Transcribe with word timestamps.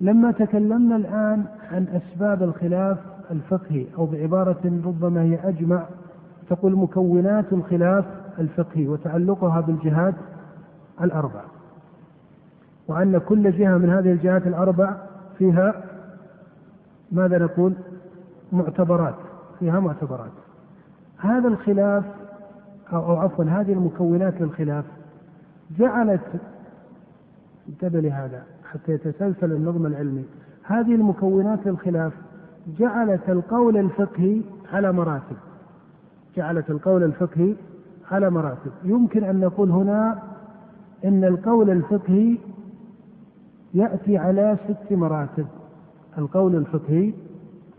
لما 0.00 0.32
تكلمنا 0.32 0.96
الآن 0.96 1.44
عن 1.72 1.86
أسباب 1.88 2.42
الخلاف 2.42 2.98
الفقهي 3.30 3.86
أو 3.98 4.06
بعبارة 4.06 4.80
ربما 4.86 5.22
هي 5.22 5.38
أجمع 5.48 5.86
تقول 6.50 6.72
مكونات 6.76 7.52
الخلاف 7.52 8.04
الفقهي 8.38 8.88
وتعلقها 8.88 9.60
بالجهات 9.60 10.14
الأربع. 11.00 11.40
وأن 12.88 13.18
كل 13.18 13.52
جهة 13.52 13.78
من 13.78 13.90
هذه 13.90 14.12
الجهات 14.12 14.46
الأربع 14.46 14.96
فيها 15.38 15.84
ماذا 17.12 17.38
نقول؟ 17.38 17.72
معتبرات 18.52 19.14
فيها 19.60 19.80
معتبرات. 19.80 20.32
هذا 21.18 21.48
الخلاف 21.48 22.04
أو, 22.92 23.16
عفوا 23.16 23.44
هذه 23.44 23.72
المكونات 23.72 24.40
للخلاف 24.40 24.84
جعلت 25.78 26.20
انتبه 27.68 28.00
لهذا 28.00 28.42
حتى 28.74 28.92
يتسلسل 28.92 29.52
النظم 29.52 29.86
العلمي. 29.86 30.24
هذه 30.62 30.94
المكونات 30.94 31.66
للخلاف 31.66 32.12
جعلت 32.78 33.30
القول 33.30 33.76
الفقهي 33.76 34.42
على 34.72 34.92
مراتب. 34.92 35.36
جعلت 36.36 36.70
القول 36.70 37.02
الفقهي 37.02 37.54
على 38.10 38.30
مراتب. 38.30 38.70
يمكن 38.84 39.24
أن 39.24 39.40
نقول 39.40 39.70
هنا 39.70 40.22
إن 41.04 41.24
القول 41.24 41.70
الفقهي 41.70 42.38
يأتي 43.74 44.18
على 44.18 44.56
ست 44.68 44.92
مراتب. 44.92 45.46
القول 46.18 46.56
الفقهي 46.56 47.12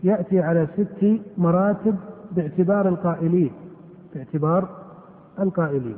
يأتي 0.02 0.40
على 0.40 0.66
ست 0.76 1.20
مراتب 1.38 1.96
باعتبار 2.32 2.88
القائلين. 2.88 3.52
باعتبار 4.14 4.68
القائلين. 5.40 5.96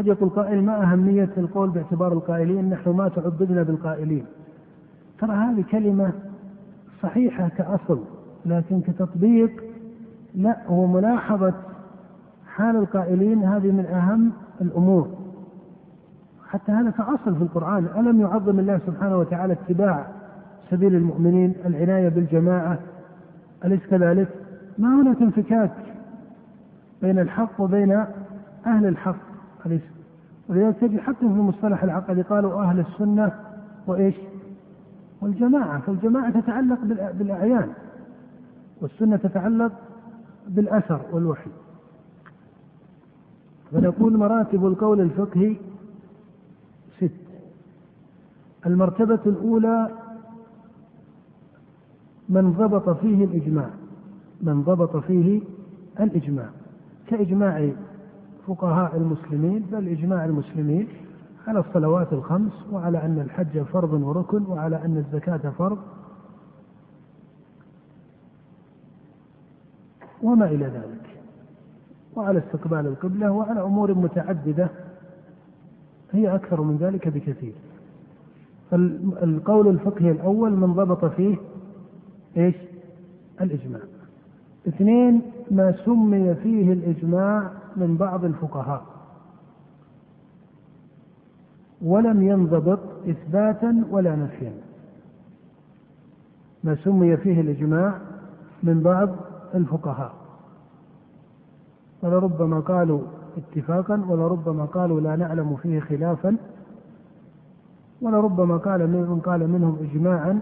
قد 0.00 0.06
يقول 0.06 0.28
قائل 0.28 0.64
ما 0.64 0.82
أهمية 0.82 1.28
القول 1.36 1.70
باعتبار 1.70 2.12
القائلين؟ 2.12 2.70
نحن 2.70 2.90
ما 2.90 3.08
تعبدنا 3.08 3.62
بالقائلين. 3.62 4.24
ترى 5.18 5.32
هذه 5.32 5.64
كلمة 5.70 6.12
صحيحة 7.02 7.48
كأصل 7.48 8.00
لكن 8.46 8.80
كتطبيق 8.80 9.64
لا 10.34 10.56
هو 10.66 10.86
ملاحظة 10.86 11.54
حال 12.46 12.76
القائلين 12.76 13.42
هذه 13.42 13.70
من 13.72 13.86
أهم 13.86 14.32
الأمور. 14.60 15.08
حتى 16.48 16.72
هذا 16.72 16.90
كأصل 16.90 17.36
في 17.36 17.42
القرآن. 17.42 17.86
ألم 17.96 18.20
يعظم 18.20 18.58
الله 18.58 18.80
سبحانه 18.86 19.18
وتعالى 19.18 19.52
اتباع 19.52 20.06
سبيل 20.70 20.94
المؤمنين؟ 20.94 21.54
العناية 21.66 22.08
بالجماعة 22.08 22.78
أليس 23.64 23.80
كذلك؟ 23.90 24.28
ما 24.78 25.02
هناك 25.02 25.22
انفكاك 25.22 25.72
بين 27.02 27.18
الحق 27.18 27.60
وبين 27.60 28.04
أهل 28.66 28.86
الحق؟ 28.86 29.29
أليس؟ 29.66 29.82
ولذلك 30.48 30.76
تجد 30.76 31.00
حتى 31.00 31.18
في 31.18 31.26
المصطلح 31.26 31.82
العقدي 31.82 32.22
قالوا 32.22 32.62
أهل 32.62 32.80
السنة 32.80 33.32
وإيش؟ 33.86 34.14
والجماعة. 35.20 35.80
فالجماعة 35.80 36.40
تتعلق 36.40 36.78
بالأعيان. 37.18 37.68
والسنة 38.80 39.16
تتعلق 39.16 39.72
بالأثر 40.48 41.00
والوحي. 41.12 41.50
فنقول 43.72 44.16
مراتب 44.16 44.66
القول 44.66 45.00
الفقهي 45.00 45.56
ست. 46.98 47.10
المرتبة 48.66 49.20
الأولى 49.26 49.88
من 52.28 52.52
ضبط 52.52 52.88
فيه 52.88 53.24
الإجماع. 53.24 53.70
من 54.40 54.62
ضبط 54.62 54.96
فيه 54.96 55.40
الإجماع. 56.00 56.48
كإجماع 57.06 57.70
فقهاء 58.50 58.96
المسلمين 58.96 59.66
بل 59.72 59.88
إجماع 59.88 60.24
المسلمين 60.24 60.88
على 61.46 61.58
الصلوات 61.58 62.12
الخمس 62.12 62.52
وعلى 62.72 63.02
أن 63.04 63.18
الحج 63.20 63.62
فرض 63.62 63.92
وركن 63.92 64.42
وعلى 64.46 64.84
أن 64.84 64.96
الزكاة 64.96 65.50
فرض 65.58 65.78
وما 70.22 70.46
إلى 70.46 70.64
ذلك 70.64 71.16
وعلى 72.16 72.38
استقبال 72.38 72.86
القبلة 72.86 73.30
وعلى 73.32 73.62
أمور 73.62 73.94
متعددة 73.94 74.68
هي 76.12 76.34
أكثر 76.34 76.60
من 76.62 76.76
ذلك 76.76 77.08
بكثير 77.08 77.54
فالقول 78.70 79.68
الفقهي 79.68 80.10
الأول 80.10 80.52
من 80.52 80.72
ضبط 80.74 81.04
فيه 81.04 81.36
إيش؟ 82.36 82.54
الإجماع. 83.40 83.80
اثنين 84.68 85.22
ما 85.50 85.74
سمي 85.84 86.34
فيه 86.34 86.72
الإجماع 86.72 87.59
من 87.76 87.96
بعض 87.96 88.24
الفقهاء. 88.24 88.82
ولم 91.82 92.22
ينضبط 92.22 92.78
إثباتا 93.08 93.84
ولا 93.90 94.16
نفيا. 94.16 94.52
ما 96.64 96.74
سمي 96.74 97.16
فيه 97.16 97.40
الإجماع 97.40 97.98
من 98.62 98.80
بعض 98.80 99.08
الفقهاء. 99.54 100.12
ولربما 102.02 102.60
قالوا 102.60 103.00
اتفاقا 103.36 104.04
ولربما 104.08 104.64
قالوا 104.64 105.00
لا 105.00 105.16
نعلم 105.16 105.56
فيه 105.56 105.80
خلافا. 105.80 106.36
ولربما 108.02 108.56
قال 108.56 108.80
من 108.90 109.20
قال 109.20 109.50
منهم 109.50 109.76
إجماعا 109.90 110.40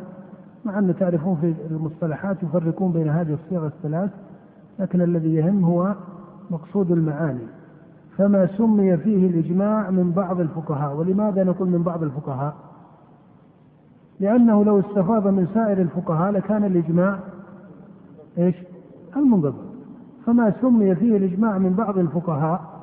مع 0.64 0.78
أن 0.78 0.94
تعرفون 0.96 1.36
في 1.36 1.54
المصطلحات 1.70 2.42
يفرقون 2.42 2.92
بين 2.92 3.08
هذه 3.08 3.34
الصيغ 3.34 3.66
الثلاث 3.66 4.10
لكن 4.78 5.00
الذي 5.00 5.34
يهم 5.34 5.64
هو 5.64 5.94
مقصود 6.50 6.91
المعاني 6.91 7.47
فما 8.19 8.48
سمي 8.56 8.97
فيه 8.97 9.26
الإجماع 9.26 9.91
من 9.91 10.12
بعض 10.12 10.41
الفقهاء 10.41 10.97
ولماذا 10.97 11.44
نقول 11.44 11.69
من 11.69 11.82
بعض 11.82 12.03
الفقهاء؟ 12.03 12.54
لأنه 14.20 14.64
لو 14.64 14.81
استفاض 14.81 15.26
من 15.26 15.47
سائر 15.54 15.81
الفقهاء 15.81 16.32
لكان 16.32 16.64
الإجماع 16.64 17.19
إيش؟ 18.38 18.56
المنضبط 19.16 19.69
فما 20.26 20.54
سمي 20.60 20.94
فيه 20.94 21.16
الإجماع 21.16 21.58
من 21.58 21.72
بعض 21.75 21.98
الفقهاء 21.98 22.78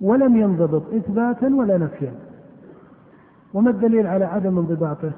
ولم 0.00 0.36
ينضبط 0.36 0.82
إثباتا 0.94 1.46
ولا 1.46 1.78
نفيا. 1.78 2.14
وما 3.54 3.70
الدليل 3.70 4.06
على 4.06 4.24
عدم 4.24 4.58
انضباطه؟ 4.58 5.12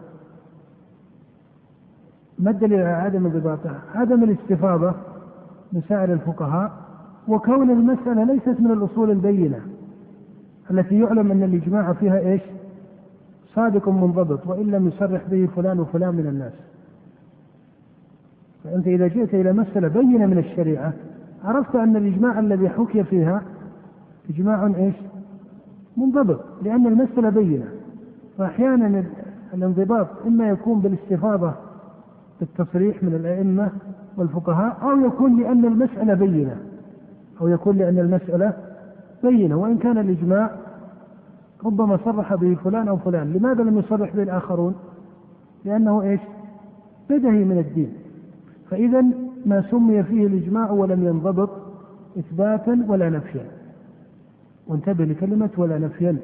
ما 2.39 2.51
الدليل 2.51 2.81
على 2.81 3.03
عدم 3.05 3.27
انضباطه؟ 3.27 3.79
عدم 3.95 4.25
الاستفاضة. 4.25 4.95
من 5.73 5.83
سائر 5.89 6.13
الفقهاء 6.13 6.73
وكون 7.29 7.71
المسألة 7.71 8.25
ليست 8.25 8.61
من 8.61 8.71
الأصول 8.71 9.11
البينة 9.11 9.61
التي 10.71 10.99
يعلم 10.99 11.31
أن 11.31 11.43
الإجماع 11.43 11.93
فيها 11.93 12.19
إيش؟ 12.19 12.43
صادق 13.55 13.89
منضبط 13.89 14.47
وإن 14.47 14.71
لم 14.71 14.89
يصرح 14.89 15.23
به 15.31 15.49
فلان 15.57 15.81
وفلان 15.81 16.15
من 16.15 16.27
الناس 16.27 16.53
فأنت 18.65 18.87
إذا 18.87 19.07
جئت 19.07 19.35
إلى 19.35 19.53
مسألة 19.53 19.89
بينة 19.89 20.27
من 20.27 20.39
الشريعة 20.39 20.93
عرفت 21.45 21.77
أن 21.77 21.97
الإجماع 21.97 22.39
الذي 22.39 22.69
حكي 22.69 23.05
فيها 23.05 23.43
إجماع 24.31 24.67
إيش؟ 24.67 24.95
منضبط 25.97 26.41
لأن 26.63 26.87
المسألة 26.87 27.31
بينة 27.31 27.67
فأحيانا 28.39 29.05
الانضباط 29.55 30.07
إما 30.27 30.49
يكون 30.49 30.81
بالاستفاضة 30.81 31.53
بالتصريح 32.41 33.03
من 33.03 33.15
الأئمة 33.15 33.71
والفقهاء 34.17 34.79
أو 34.83 35.07
يكون 35.07 35.41
لأن 35.41 35.65
المسألة 35.65 36.15
بينة 36.15 36.57
أو 37.41 37.49
يكون 37.49 37.77
لأن 37.77 37.99
المسألة 37.99 38.53
بينة 39.23 39.57
وإن 39.57 39.79
كان 39.79 39.99
الإجماع 39.99 40.51
ربما 41.65 41.99
صرح 42.05 42.35
به 42.35 42.55
فلان 42.55 42.89
أو 42.89 42.97
فلان. 42.97 43.33
لماذا 43.33 43.63
لم 43.63 43.79
يصرح 43.79 44.17
به 44.17 44.23
الآخرون؟ 44.23 44.75
لأنه 45.65 46.03
إيش؟ 46.03 46.21
بدهي 47.11 47.45
من 47.45 47.59
الدين. 47.59 47.93
فإذا 48.71 49.05
ما 49.47 49.65
سمي 49.71 50.03
فيه 50.03 50.27
الإجماع 50.27 50.71
ولم 50.71 51.07
ينضبط 51.07 51.51
إثباتا 52.19 52.85
ولا 52.89 53.11
نفيا. 53.11 53.47
وانتبه 54.67 55.05
لكلمة 55.05 55.51
ولا 55.57 55.79
نفيا 55.79 56.17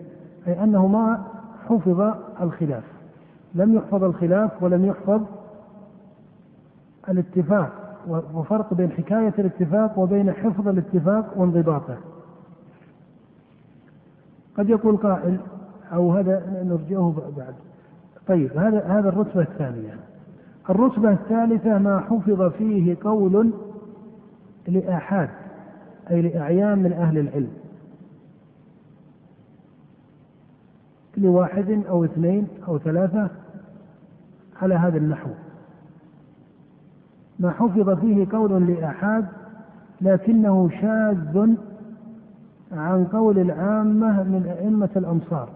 أي 0.47 0.65
أنه 0.65 0.87
ما 0.87 1.25
حفظ 1.69 2.15
الخلاف. 2.41 2.85
لم 3.55 3.75
يحفظ 3.75 4.05
الخلاف 4.05 4.63
ولم 4.63 4.85
يحفظ 4.85 5.23
الاتفاق. 7.09 7.82
وفرق 8.09 8.75
بين 8.75 8.91
حكاية 8.91 9.35
الاتفاق 9.39 9.99
وبين 9.99 10.33
حفظ 10.33 10.69
الاتفاق 10.69 11.39
وانضباطه. 11.39 11.97
قد 14.57 14.69
يقول 14.71 14.97
قائل 14.97 15.41
أو 15.93 16.13
هذا 16.13 16.65
نرجعه 16.65 17.33
بعد. 17.37 17.55
طيب 18.27 18.59
هذا 18.59 18.85
هذا 18.87 19.09
الرتبة 19.09 19.43
الثانية. 19.43 19.97
الرتبة 20.71 21.13
الثالثة 21.13 21.79
ما 21.79 22.01
حفظ 22.01 22.43
فيه 22.43 22.97
قول 23.05 23.53
لآحاد 24.69 25.29
أي 26.11 26.23
لأعيان 26.23 26.79
من 26.79 26.93
أهل 26.93 27.19
العلم. 27.19 27.53
لواحد 31.17 31.83
أو 31.89 32.05
اثنين 32.05 32.49
أو 32.69 32.79
ثلاثة 32.79 33.31
على 34.63 34.75
هذا 34.75 34.99
النحو. 34.99 35.31
ما 37.43 37.51
حفظ 37.51 37.91
فيه 37.91 38.27
قول 38.33 38.67
لآحاد 38.67 39.27
لكنه 40.01 40.71
شاذ 40.81 41.49
عن 42.73 43.05
قول 43.05 43.39
العامة 43.39 44.23
من 44.23 44.47
أئمة 44.59 44.89
الأمصار 44.97 45.49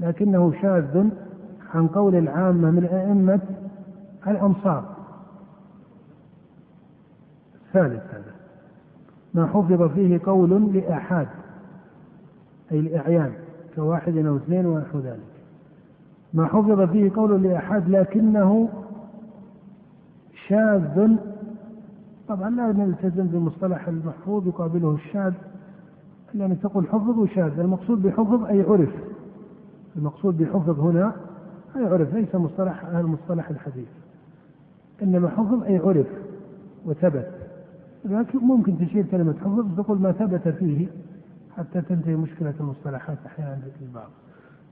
لكنه 0.00 0.52
شاذ 0.62 1.08
عن 1.74 1.86
قول 1.86 2.14
العامة 2.14 2.70
من 2.70 2.84
أئمة 2.84 3.40
الأمصار 4.26 4.84
ثالث 7.72 8.02
هذا. 8.14 8.32
ما 9.34 9.46
حفظ 9.46 9.82
فيه 9.82 10.20
قول 10.26 10.72
لآحاد 10.74 11.28
أي 12.72 12.80
لأعيان 12.80 13.32
كواحد 13.74 14.16
أو 14.16 14.36
اثنين 14.36 14.66
ونحو 14.66 14.98
ذلك. 14.98 15.38
ما 16.34 16.46
حفظ 16.46 16.80
فيه 16.80 17.12
قول 17.16 17.42
لأحد 17.42 17.88
لكنه 17.88 18.68
شاذ. 20.48 21.16
طبعا 22.28 22.50
لا 22.50 22.72
نلتزم 22.72 23.26
بمصطلح 23.26 23.88
المحفوظ 23.88 24.46
يقابله 24.46 24.90
الشاذ. 24.94 25.32
يعني 26.34 26.54
تقول 26.54 26.86
حفظ 26.86 27.18
وشاذ. 27.18 27.60
المقصود 27.60 28.02
بحفظ 28.02 28.44
أي 28.44 28.62
عرف. 28.62 28.94
المقصود 29.96 30.38
بحفظ 30.38 30.80
هنا 30.80 31.12
أي 31.76 31.84
عرف 31.84 32.14
ليس 32.14 32.34
مصطلح 32.34 32.84
أهل 32.84 33.06
مصطلح 33.06 33.50
الحديث. 33.50 33.88
إنما 35.02 35.28
حفظ 35.28 35.62
أي 35.62 35.78
عرف 35.78 36.06
وثبت. 36.84 37.30
لكن 38.04 38.38
ممكن 38.38 38.78
تشير 38.78 39.06
كلمة 39.06 39.34
حفظ 39.44 39.80
تقول 39.80 39.98
ما 39.98 40.12
ثبت 40.12 40.48
فيه 40.48 40.86
حتى 41.56 41.80
تنتهي 41.80 42.16
مشكلة 42.16 42.54
المصطلحات 42.60 43.18
أحيانا 43.26 43.50
عند 43.52 43.62
البعض 43.82 44.08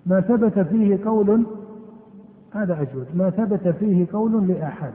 ما 0.06 0.20
ثبت 0.20 0.58
فيه 0.58 1.05
قول 1.05 1.46
هذا 2.50 2.82
أجود. 2.82 3.06
ما 3.14 3.31
ثبت 3.31 3.69
فيه 3.69 4.06
قول 4.12 4.49
لأحد. 4.49 4.93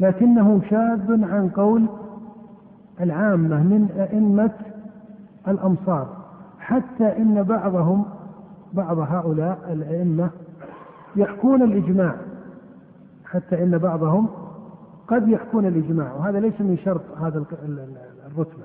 لكنه 0.00 0.60
شاذ 0.70 1.24
عن 1.24 1.48
قول 1.48 1.86
العامة 3.00 3.62
من 3.62 3.88
أئمة 3.98 4.50
الأمصار 5.48 6.16
حتى 6.58 7.16
إن 7.16 7.42
بعضهم 7.42 8.04
بعض 8.72 8.98
هؤلاء 8.98 9.58
الأئمة 9.72 10.30
يحكون 11.16 11.62
الإجماع 11.62 12.14
حتى 13.24 13.62
إن 13.62 13.78
بعضهم 13.78 14.28
قد 15.08 15.28
يحكون 15.28 15.66
الإجماع 15.66 16.12
وهذا 16.12 16.40
ليس 16.40 16.60
من 16.60 16.78
شرط 16.84 17.02
هذا 17.20 17.44
الرتبة. 18.26 18.64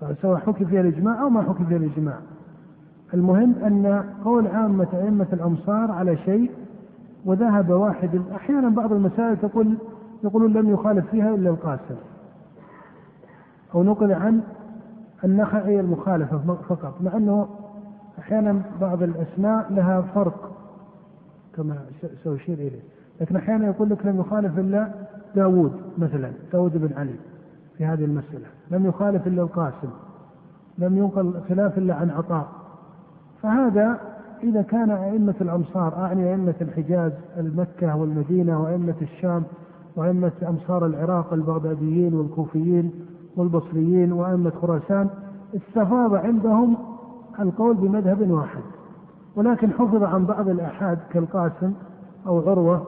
فسواء 0.00 0.40
حكي 0.40 0.64
فيها 0.64 0.80
الإجماع 0.80 1.22
أو 1.22 1.28
ما 1.28 1.42
حكي 1.42 1.64
فيها 1.64 1.76
الإجماع. 1.76 2.18
المهم 3.14 3.54
أن 3.64 4.04
قول 4.24 4.46
عامة 4.46 4.88
أئمة 4.94 5.26
الأمصار 5.32 5.90
على 5.90 6.16
شيء 6.16 6.50
وذهب 7.26 7.70
واحد 7.70 8.22
أحيانا 8.34 8.68
بعض 8.68 8.92
المسائل 8.92 9.36
تقول 9.36 9.78
يقولون 10.24 10.52
لم 10.52 10.70
يخالف 10.70 11.10
فيها 11.10 11.34
إلا 11.34 11.50
القاسم. 11.50 11.96
أو 13.74 13.82
نقل 13.82 14.12
عن 14.12 14.40
النخعي 15.24 15.80
المخالفة 15.80 16.38
فقط 16.68 16.94
مع 17.00 17.16
أنه 17.16 17.48
أحيانا 18.18 18.62
بعض 18.80 19.02
الأسماء 19.02 19.72
لها 19.72 20.00
فرق 20.00 20.52
كما 21.56 21.76
سأشير 22.24 22.54
إليه. 22.54 22.80
لكن 23.20 23.36
أحيانا 23.36 23.66
يقول 23.66 23.90
لك 23.90 24.06
لم 24.06 24.20
يخالف 24.20 24.58
إلا 24.58 24.88
داود 25.34 25.72
مثلا 25.98 26.32
داود 26.52 26.76
بن 26.76 26.98
علي 26.98 27.16
في 27.78 27.84
هذه 27.84 28.04
المسألة. 28.04 28.46
لم 28.70 28.86
يخالف 28.86 29.26
إلا 29.26 29.42
القاسم. 29.42 29.88
لم 30.78 30.98
ينقل 30.98 31.40
خلاف 31.48 31.78
إلا 31.78 31.94
عن 31.94 32.10
عطاء. 32.10 32.46
فهذا 33.42 34.00
إذا 34.42 34.62
كان 34.62 34.90
أئمة 34.90 35.34
الأمصار 35.40 35.94
أعني 35.96 36.30
أئمة 36.32 36.54
الحجاز 36.60 37.12
المكة 37.36 37.96
والمدينة 37.96 38.62
وأئمة 38.62 38.94
الشام 39.02 39.42
وأئمة 39.96 40.32
أمصار 40.48 40.86
العراق 40.86 41.32
البغداديين 41.32 42.14
والكوفيين 42.14 42.90
والبصريين 43.36 44.12
وأئمة 44.12 44.52
خراسان 44.62 45.08
استفاض 45.56 46.14
عندهم 46.14 46.76
القول 47.40 47.76
بمذهب 47.76 48.30
واحد 48.30 48.62
ولكن 49.36 49.72
حفظ 49.72 50.02
عن 50.02 50.26
بعض 50.26 50.48
الآحاد 50.48 50.98
كالقاسم 51.10 51.72
أو 52.26 52.50
عروة 52.50 52.86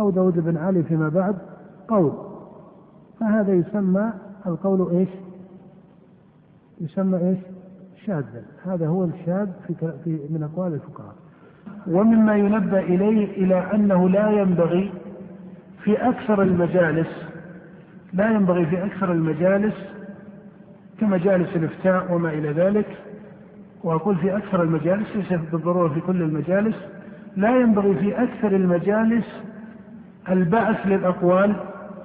أو 0.00 0.10
داود 0.10 0.38
بن 0.40 0.56
علي 0.56 0.82
فيما 0.82 1.08
بعد 1.08 1.36
قول 1.88 2.12
فهذا 3.20 3.54
يسمى 3.54 4.12
القول 4.46 4.90
إيش؟ 4.90 5.08
يسمى 6.80 7.18
إيش؟ 7.18 7.38
شاذا 8.06 8.42
هذا 8.66 8.86
هو 8.86 9.04
الشاذ 9.04 9.48
في 9.66 9.74
في 10.04 10.20
من 10.30 10.42
أقوال 10.42 10.74
الفقهاء. 10.74 11.14
ومما 11.86 12.36
ينبه 12.36 12.78
إليه 12.78 13.44
إلى 13.44 13.74
أنه 13.74 14.08
لا 14.08 14.30
ينبغي 14.30 14.92
في 15.84 16.08
أكثر 16.08 16.42
المجالس 16.42 17.08
لا 18.12 18.30
ينبغي 18.30 18.66
في 18.66 18.84
أكثر 18.84 19.12
المجالس 19.12 19.74
كمجالس 21.00 21.56
الإفتاء 21.56 22.12
وما 22.12 22.30
إلى 22.30 22.52
ذلك. 22.52 22.86
وأقول 23.84 24.16
في 24.16 24.36
أكثر 24.36 24.62
المجالس 24.62 25.16
ليس 25.16 25.32
بالضرورة 25.52 25.88
في 25.88 26.00
كل 26.00 26.22
المجالس 26.22 26.76
لا 27.36 27.60
ينبغي 27.60 27.94
في 27.94 28.22
أكثر 28.22 28.56
المجالس 28.56 29.26
البعث 30.28 30.86
للأقوال 30.86 31.56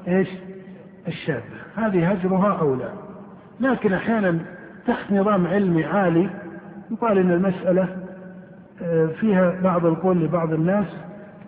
إيش؟ 0.07 0.29
الشاذة. 1.07 1.61
هذه 1.75 2.11
هجرها 2.11 2.59
أولى 2.59 2.89
لكن 3.59 3.93
أحيانا 3.93 4.39
تحت 4.87 5.11
نظام 5.11 5.47
علمي 5.47 5.85
عالي 5.85 6.29
يقال 6.91 7.17
أن 7.17 7.31
المسألة 7.31 7.87
آه، 8.81 9.05
فيها 9.05 9.61
بعض 9.63 9.85
القول 9.85 10.17
لبعض 10.23 10.53
الناس 10.53 10.85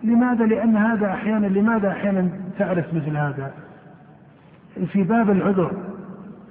لماذا؟ 0.02 0.44
لأن 0.44 0.76
هذا 0.76 1.06
أحيانا 1.06 1.46
لماذا 1.46 1.88
أحيانا 1.88 2.30
تعرف 2.58 2.94
مثل 2.94 3.16
هذا؟ 3.16 3.50
في 4.86 5.02
باب 5.02 5.30
العذر 5.30 5.72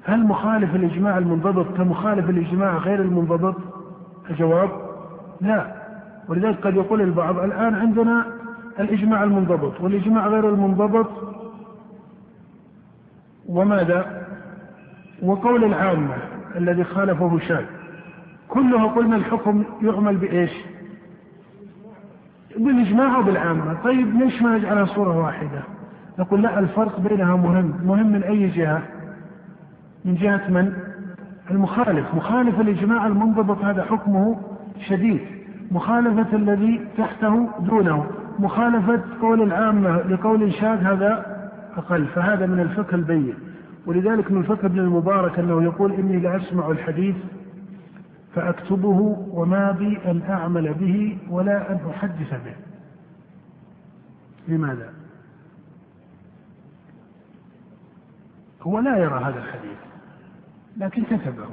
هل 0.05 0.27
مخالف 0.27 0.75
الإجماع 0.75 1.17
المنضبط 1.17 1.77
كمخالف 1.77 2.29
الإجماع 2.29 2.77
غير 2.77 3.01
المنضبط؟ 3.01 3.55
الجواب 4.29 4.69
لا 5.41 5.73
ولذلك 6.27 6.67
قد 6.67 6.75
يقول 6.75 7.01
البعض 7.01 7.39
الآن 7.39 7.75
عندنا 7.75 8.25
الإجماع 8.79 9.23
المنضبط 9.23 9.81
والإجماع 9.81 10.27
غير 10.27 10.49
المنضبط 10.49 11.09
وماذا 13.49 14.27
وقول 15.23 15.63
العامة 15.63 16.15
الذي 16.55 16.83
خالفه 16.83 17.39
شاذ. 17.39 17.65
كله 18.49 18.87
قلنا 18.87 19.15
الحكم 19.15 19.63
يعمل 19.81 20.17
بإيش؟ 20.17 20.51
بالإجماع 22.57 23.17
وبالعامة. 23.17 23.77
طيب 23.83 24.15
ليش 24.15 24.41
ما 24.41 24.57
نجعلها 24.57 24.85
صورة 24.85 25.17
واحدة؟ 25.17 25.61
نقول 26.19 26.41
لا 26.41 26.59
الفرق 26.59 26.99
بينها 26.99 27.35
مهم. 27.35 27.73
مهم 27.85 28.11
من 28.11 28.23
أي 28.23 28.47
جهة؟ 28.47 28.81
من 30.05 30.15
جهة 30.15 30.49
من؟ 30.49 30.73
المخالف. 31.51 32.15
مخالف 32.15 32.59
الإجماع 32.59 33.07
المنضبط 33.07 33.65
هذا 33.65 33.83
حكمه 33.83 34.39
شديد. 34.87 35.21
مخالفة 35.71 36.35
الذي 36.35 36.87
تحته 36.97 37.49
دونه. 37.59 38.05
مخالفة 38.39 39.01
قول 39.21 39.41
العامة 39.41 40.01
لقول 40.01 40.53
شاذ 40.53 40.77
هذا 40.77 41.25
أقل. 41.77 42.05
فهذا 42.05 42.45
من 42.45 42.59
الفقه 42.59 42.95
البين. 42.95 43.33
ولذلك 43.85 44.31
من 44.31 44.37
الفقه 44.37 44.65
ابن 44.65 44.79
المبارك 44.79 45.39
أنه 45.39 45.63
يقول 45.63 45.93
إني 45.93 46.19
لأسمع 46.19 46.71
الحديث 46.71 47.15
فأكتبه 48.35 49.27
وما 49.31 49.71
بي 49.71 49.97
أن 50.05 50.21
أعمل 50.29 50.73
به 50.73 51.17
ولا 51.29 51.71
أن 51.71 51.79
أحدث 51.89 52.33
به. 52.45 52.55
لماذا؟ 54.47 54.93
هو 58.61 58.79
لا 58.79 58.97
يرى 58.97 59.19
هذا 59.23 59.39
الحديث 59.39 59.77
لكن 60.77 61.03
كتبه. 61.03 61.47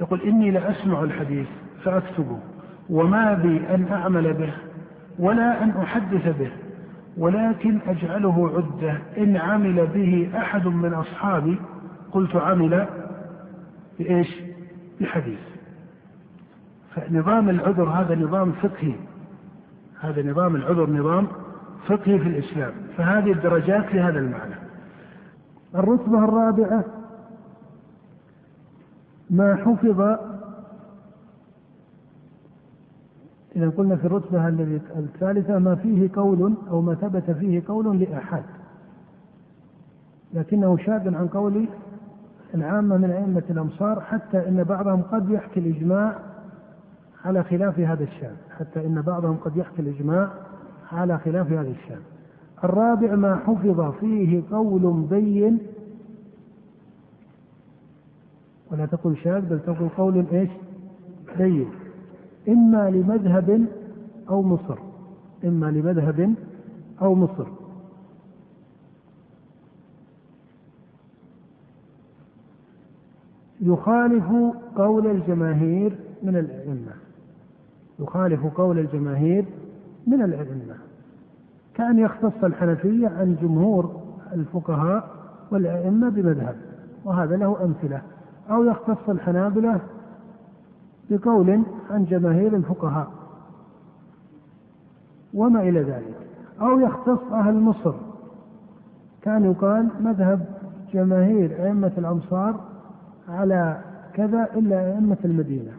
يقول 0.00 0.20
إني 0.20 0.50
لأسمع 0.50 1.02
الحديث 1.02 1.46
فأكتبه 1.84 2.38
وما 2.90 3.34
بي 3.34 3.74
أن 3.74 3.88
أعمل 3.92 4.32
به 4.32 4.52
ولا 5.18 5.64
أن 5.64 5.70
أحدث 5.70 6.38
به. 6.38 6.50
ولكن 7.16 7.78
أجعله 7.86 8.50
عدة. 8.56 8.98
إن 9.18 9.36
عمل 9.36 9.86
به 9.86 10.30
أحد 10.36 10.66
من 10.66 10.94
أصحابي 10.94 11.58
قلت 12.12 12.36
عمل 12.36 12.86
بإيش؟ 13.98 14.28
بحديث. 15.00 15.40
فنظام 16.94 17.48
العذر 17.48 17.88
هذا 17.88 18.14
نظام 18.14 18.52
فقهي. 18.52 18.94
هذا 20.00 20.30
نظام 20.30 20.56
العذر 20.56 20.90
نظام 20.90 21.26
فقهي 21.86 22.18
في 22.18 22.28
الإسلام. 22.28 22.72
فهذه 22.96 23.32
الدرجات 23.32 23.94
لهذا 23.94 24.18
المعنى. 24.18 24.54
الرتبة 25.74 26.24
الرابعة 26.24 26.84
ما 29.30 29.56
حفظ 29.56 30.00
إذا 33.56 33.70
قلنا 33.70 33.96
في 33.96 34.04
الرتبة 34.04 34.48
الثالثة 34.96 35.58
ما 35.58 35.74
فيه 35.74 36.10
قول 36.14 36.54
أو 36.70 36.80
ما 36.80 36.94
ثبت 36.94 37.30
فيه 37.30 37.62
قول 37.68 38.00
لأحد 38.00 38.42
لكنه 40.34 40.76
شاذ 40.76 41.14
عن 41.14 41.28
قول 41.28 41.68
العامة 42.54 42.96
من 42.96 43.10
أئمة 43.10 43.42
الأمصار 43.50 44.00
حتى 44.00 44.48
إن 44.48 44.64
بعضهم 44.64 45.02
قد 45.02 45.30
يحكي 45.30 45.60
الإجماع 45.60 46.18
على 47.24 47.44
خلاف 47.44 47.80
هذا 47.80 48.04
الشاذ 48.04 48.34
حتى 48.58 48.86
إن 48.86 49.02
بعضهم 49.02 49.36
قد 49.36 49.56
يحكي 49.56 49.82
الإجماع 49.82 50.30
على 50.92 51.18
خلاف 51.18 51.52
هذا 51.52 51.68
الشاذ 51.70 52.00
الرابع 52.64 53.14
ما 53.14 53.36
حفظ 53.36 53.94
فيه 54.00 54.42
قول 54.50 55.06
بين 55.10 55.58
ولا 58.70 58.86
تقل 58.86 59.16
شاذ 59.16 59.40
بل 59.40 59.60
تقول 59.60 59.88
قول 59.88 60.26
إيش؟ 60.32 60.50
بين 61.38 61.68
إما 62.48 62.90
لمذهب 62.90 63.66
أو 64.30 64.42
مصر. 64.42 64.78
إما 65.44 65.66
لمذهب 65.66 66.34
أو 67.02 67.14
مصر. 67.14 67.46
يخالف 73.60 74.32
قول 74.76 75.06
الجماهير 75.06 75.98
من 76.22 76.36
الأئمة. 76.36 76.92
يخالف 78.00 78.46
قول 78.46 78.78
الجماهير 78.78 79.44
من 80.06 80.22
الأئمة. 80.22 80.74
كأن 81.74 81.98
يختص 81.98 82.44
الحنفية 82.44 83.08
عن 83.08 83.36
جمهور 83.42 84.02
الفقهاء 84.32 85.10
والأئمة 85.50 86.08
بمذهب 86.08 86.56
وهذا 87.04 87.36
له 87.36 87.64
أمثلة. 87.64 88.02
أو 88.50 88.64
يختص 88.64 89.08
الحنابلة 89.08 89.80
بقول 91.12 91.62
عن 91.90 92.04
جماهير 92.04 92.56
الفقهاء. 92.56 93.12
وما 95.34 95.62
إلى 95.62 95.80
ذلك. 95.80 96.16
أو 96.60 96.80
يختص 96.80 97.32
أهل 97.32 97.54
مصر. 97.54 97.94
كان 99.22 99.44
يقال 99.44 99.88
مذهب 100.00 100.46
جماهير 100.92 101.66
أئمة 101.66 101.92
الأمصار 101.98 102.60
على 103.28 103.80
كذا 104.14 104.48
إلا 104.56 104.94
أئمة 104.94 105.16
المدينة. 105.24 105.72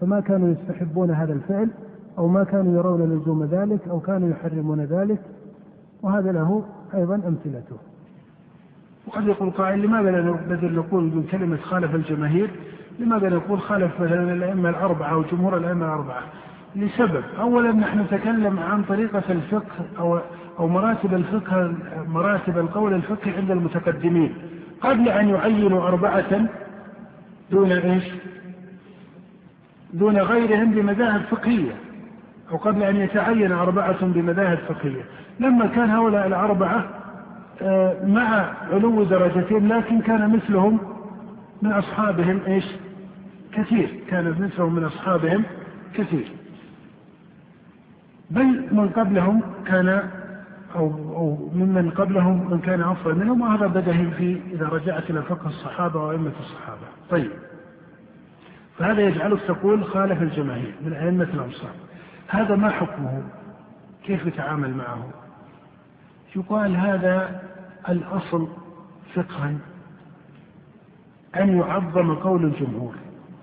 فما 0.00 0.20
كانوا 0.20 0.48
يستحبون 0.48 1.10
هذا 1.10 1.32
الفعل 1.32 1.70
أو 2.18 2.28
ما 2.28 2.44
كانوا 2.44 2.74
يرون 2.74 3.02
لزوم 3.02 3.44
ذلك 3.44 3.88
أو 3.88 4.00
كانوا 4.00 4.28
يحرمون 4.28 4.80
ذلك. 4.80 5.20
وهذا 6.02 6.32
له 6.32 6.64
أيضا 6.94 7.14
أمثلته. 7.14 7.76
وقد 9.06 9.26
يقول 9.26 9.50
قائل 9.50 9.82
لماذا 9.82 10.30
بدل 10.30 10.74
نقول 10.74 11.04
من 11.04 11.22
كلمة 11.22 11.56
خالف 11.56 11.94
الجماهير 11.94 12.50
لماذا 12.98 13.28
نقول 13.28 13.60
خالف 13.60 14.00
مثلا 14.00 14.32
الأئمة 14.32 14.70
الأربعة 14.70 15.12
أو 15.12 15.22
جمهور 15.22 15.56
الأئمة 15.56 15.86
الأربعة؟ 15.86 16.22
لسبب. 16.76 17.24
أولا 17.40 17.72
نحن 17.72 18.00
نتكلم 18.00 18.58
عن 18.58 18.82
طريقة 18.82 19.22
الفقه 19.30 19.86
أو 19.98 20.20
أو 20.58 20.68
مراتب 20.68 21.14
الفقه 21.14 21.74
مراتب 22.08 22.58
القول 22.58 22.94
الفقهي 22.94 23.36
عند 23.36 23.50
المتقدمين. 23.50 24.34
قبل 24.80 25.08
أن 25.08 25.28
يعينوا 25.28 25.88
أربعة 25.88 26.48
دون 27.50 27.72
إيش؟ 27.72 28.04
دون 29.92 30.16
غيرهم 30.16 30.70
بمذاهب 30.70 31.20
فقهية. 31.30 31.72
أو 32.50 32.56
قبل 32.56 32.82
أن 32.82 32.96
يتعين 32.96 33.52
أربعة 33.52 34.06
بمذاهب 34.06 34.58
فقهية. 34.68 35.02
لما 35.40 35.66
كان 35.66 35.90
هؤلاء 35.90 36.26
الأربعة 36.26 36.84
آه، 37.62 38.06
مع 38.06 38.52
علو 38.72 39.04
درجتهم 39.04 39.68
لكن 39.72 40.00
كان 40.00 40.30
مثلهم 40.30 40.78
من 41.62 41.72
أصحابهم 41.72 42.40
إيش؟ 42.46 42.64
كثير. 43.56 44.00
كان 44.08 44.42
مثلهم 44.42 44.74
من 44.74 44.84
أصحابهم 44.84 45.44
كثير. 45.94 46.32
بل 48.30 48.74
من 48.74 48.88
قبلهم 48.88 49.42
كان 49.66 50.10
أو, 50.74 50.86
أو 51.16 51.50
ممن 51.54 51.90
قبلهم 51.90 52.50
من 52.50 52.58
كان 52.58 52.82
أفضل 52.82 53.14
منهم 53.14 53.40
وهذا 53.40 53.66
بدهي 53.66 54.10
في 54.10 54.40
إذا 54.52 54.68
رجعت 54.68 55.10
إلى 55.10 55.22
فقه 55.22 55.46
الصحابة 55.46 56.00
وأئمة 56.00 56.32
الصحابة. 56.40 56.86
طيب. 57.10 57.30
فهذا 58.78 59.00
يجعلك 59.00 59.40
تقول 59.40 59.84
خالف 59.84 60.22
الجماهير 60.22 60.74
من 60.84 60.92
أئمة 60.92 61.24
الأمصار 61.24 61.70
هذا 62.28 62.56
ما 62.56 62.70
حكمه؟ 62.70 63.22
كيف 64.04 64.26
يتعامل 64.26 64.74
معه؟ 64.74 65.08
يقال 66.36 66.76
هذا 66.76 67.42
الأصل 67.88 68.48
فقها 69.14 69.54
أن 71.36 71.58
يعظم 71.58 72.14
قول 72.14 72.44
الجمهور. 72.44 72.94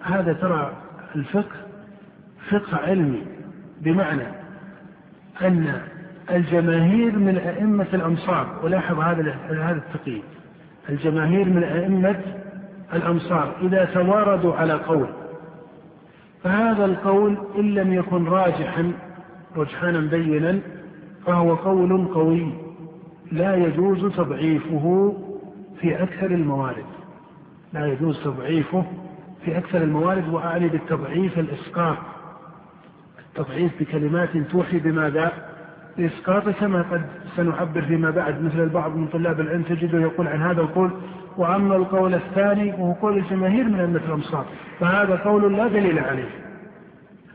هذا 0.04 0.34
ترى 0.34 0.74
الفقه 1.16 1.56
فقه 2.50 2.78
علمي 2.78 3.24
بمعنى 3.82 4.28
أن 5.42 5.82
الجماهير 6.32 7.20
من 7.20 7.38
أئمة 7.38 7.88
الأمصار 7.94 8.60
ولاحظ 8.64 9.00
هذا 9.00 9.36
هذا 9.50 9.82
التقييد 9.88 10.24
الجماهير 10.90 11.50
من 11.50 11.64
أئمة 11.64 12.20
الأمصار 12.94 13.56
إذا 13.62 13.86
تواردوا 13.86 14.54
على 14.54 14.74
قول 14.74 15.08
فهذا 16.44 16.86
القول 16.86 17.38
إن 17.56 17.74
لم 17.74 17.94
يكن 17.94 18.26
راجحا 18.26 18.92
رجحانا 19.58 20.00
بينا 20.00 20.60
فهو 21.26 21.56
قول 21.56 22.08
قوي 22.08 22.54
لا 23.32 23.56
يجوز 23.56 24.16
تضعيفه 24.16 25.14
في 25.80 26.04
أكثر 26.04 26.26
الموارد 26.26 26.86
لا 27.74 27.86
يجوز 27.86 28.24
تضعيفه 28.24 28.86
في 29.46 29.58
أكثر 29.58 29.78
الموارد 29.78 30.30
وأعني 30.30 30.68
بالتضعيف 30.68 31.40
الإسقاط. 31.40 31.98
التضعيف 33.30 33.72
بكلمات 33.80 34.38
توحي 34.38 34.80
بماذا؟ 34.80 35.32
بإسقاطه 35.98 36.52
كما 36.52 36.82
قد 36.82 37.06
سنعبر 37.36 37.82
فيما 37.82 38.12
بعد. 38.12 38.44
مثل 38.44 38.64
البعض 38.64 38.96
من 38.96 39.08
طلاب 39.08 39.40
العلم 39.40 39.62
تجده 39.62 40.00
يقول 40.00 40.28
عن 40.28 40.42
هذا 40.42 40.62
القول 40.62 40.92
وأما 41.38 41.76
القول 41.76 42.14
الثاني 42.14 42.72
وهو 42.72 42.94
قول 42.94 43.18
الجماهير 43.18 43.64
من 43.64 43.80
أئمة 43.80 44.02
الأمصار 44.08 44.46
فهذا 44.80 45.16
قول 45.16 45.58
لا 45.58 45.68
دليل 45.68 46.00
عليه. 46.00 46.30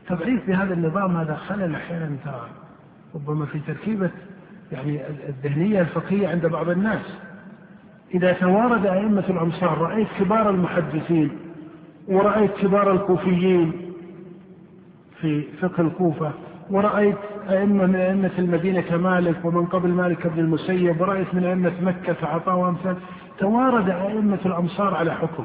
التضعيف 0.02 0.46
بهذا 0.46 0.74
النظام 0.74 1.16
هذا 1.16 1.34
خلل 1.34 1.74
أحيانا 1.74 2.16
ترى 2.24 2.48
ربما 3.14 3.46
في 3.46 3.58
تركيبة 3.58 4.10
يعني 4.72 5.00
الذهنية 5.28 5.80
الفقهية 5.80 6.28
عند 6.28 6.46
بعض 6.46 6.68
الناس. 6.68 7.18
إذا 8.14 8.32
توارد 8.32 8.86
أئمة 8.86 9.24
الأمصار 9.28 9.78
رأيت 9.78 10.08
كبار 10.18 10.50
المحدثين 10.50 11.30
ورأيت 12.08 12.50
كبار 12.52 12.92
الكوفيين 12.92 13.72
في 15.20 15.42
فقه 15.42 15.80
الكوفة 15.80 16.32
ورأيت 16.70 17.16
أئمة 17.48 17.86
من 17.86 17.96
أئمة 17.96 18.30
المدينة 18.38 18.80
كمالك 18.80 19.44
ومن 19.44 19.66
قبل 19.66 19.88
مالك 19.88 20.26
بن 20.26 20.38
المسيب 20.38 21.00
ورأيت 21.00 21.34
من 21.34 21.44
أئمة 21.44 21.72
مكة 21.80 22.26
عطاء 22.26 22.56
وأمثال 22.56 22.96
توارد 23.38 23.90
أئمة 23.90 24.38
الأمصار 24.46 24.94
على 24.94 25.14
حكم. 25.14 25.44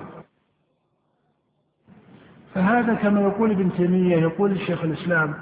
فهذا 2.53 2.93
كما 2.93 3.21
يقول 3.21 3.51
ابن 3.51 3.73
تيمية 3.77 4.15
يقول 4.17 4.51
الشيخ 4.51 4.83
الإسلام 4.83 5.33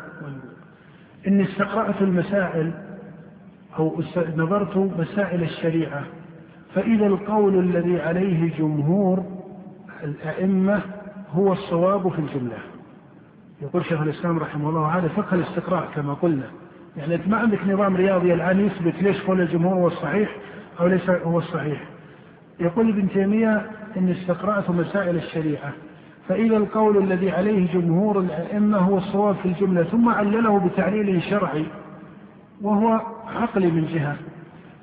إني 1.27 1.43
استقرأت 1.43 2.01
المسائل 2.01 2.73
أو 3.79 4.01
نظرت 4.35 4.77
مسائل 4.77 5.43
الشريعة 5.43 6.03
فإذا 6.75 7.07
القول 7.07 7.59
الذي 7.59 8.01
عليه 8.01 8.57
جمهور 8.57 9.23
الأئمة 10.03 10.81
هو 11.33 11.53
الصواب 11.53 12.09
في 12.09 12.19
الجملة. 12.19 12.57
يقول 13.61 13.85
شيخ 13.85 14.01
الإسلام 14.01 14.39
رحمه 14.39 14.69
الله 14.69 14.97
هذا 14.97 15.07
فقه 15.07 15.35
الاستقراء 15.35 15.89
كما 15.95 16.13
قلنا. 16.13 16.47
يعني 16.97 17.15
أنت 17.15 17.27
ما 17.27 17.37
عندك 17.37 17.67
نظام 17.67 17.95
رياضي 17.95 18.33
الآن 18.33 18.59
يثبت 18.59 19.03
ليش 19.03 19.21
قول 19.21 19.41
الجمهور 19.41 19.73
هو 19.73 19.87
الصحيح 19.87 20.35
أو 20.79 20.87
ليس 20.87 21.09
هو 21.09 21.37
الصحيح. 21.37 21.83
يقول 22.59 22.89
ابن 22.89 23.09
تيمية 23.09 23.71
إني 23.97 24.11
استقرأت 24.11 24.69
مسائل 24.69 25.15
الشريعة. 25.15 25.71
فإذا 26.27 26.57
القول 26.57 26.97
الذي 26.97 27.31
عليه 27.31 27.73
جمهور 27.73 28.19
الأئمة 28.19 28.77
هو 28.77 28.97
الصواب 28.97 29.35
في 29.35 29.45
الجملة 29.45 29.83
ثم 29.83 30.09
علله 30.09 30.59
بتعليل 30.59 31.23
شرعي 31.23 31.65
وهو 32.61 33.01
عقلي 33.27 33.71
من 33.71 33.85
جهة. 33.85 34.15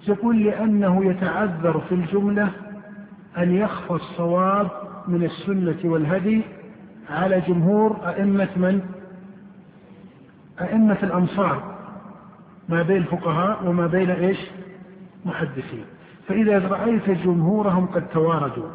يقول 0.08 0.44
لأنه 0.44 1.04
يتعذر 1.04 1.80
في 1.88 1.94
الجملة 1.94 2.50
أن 3.38 3.54
يخفى 3.54 3.90
الصواب 3.90 4.87
من 5.08 5.24
السنة 5.24 5.92
والهدي 5.92 6.42
على 7.10 7.40
جمهور 7.40 7.96
أئمة 8.08 8.48
من؟ 8.56 8.80
أئمة 10.60 10.98
الأمصار 11.02 11.74
ما 12.68 12.82
بين 12.82 12.96
الفقهاء 12.96 13.66
وما 13.66 13.86
بين 13.86 14.10
إيش؟ 14.10 14.38
محدثين 15.24 15.84
فإذا 16.28 16.58
رأيت 16.68 17.10
جمهورهم 17.10 17.86
قد 17.86 18.08
تواردوا 18.08 18.68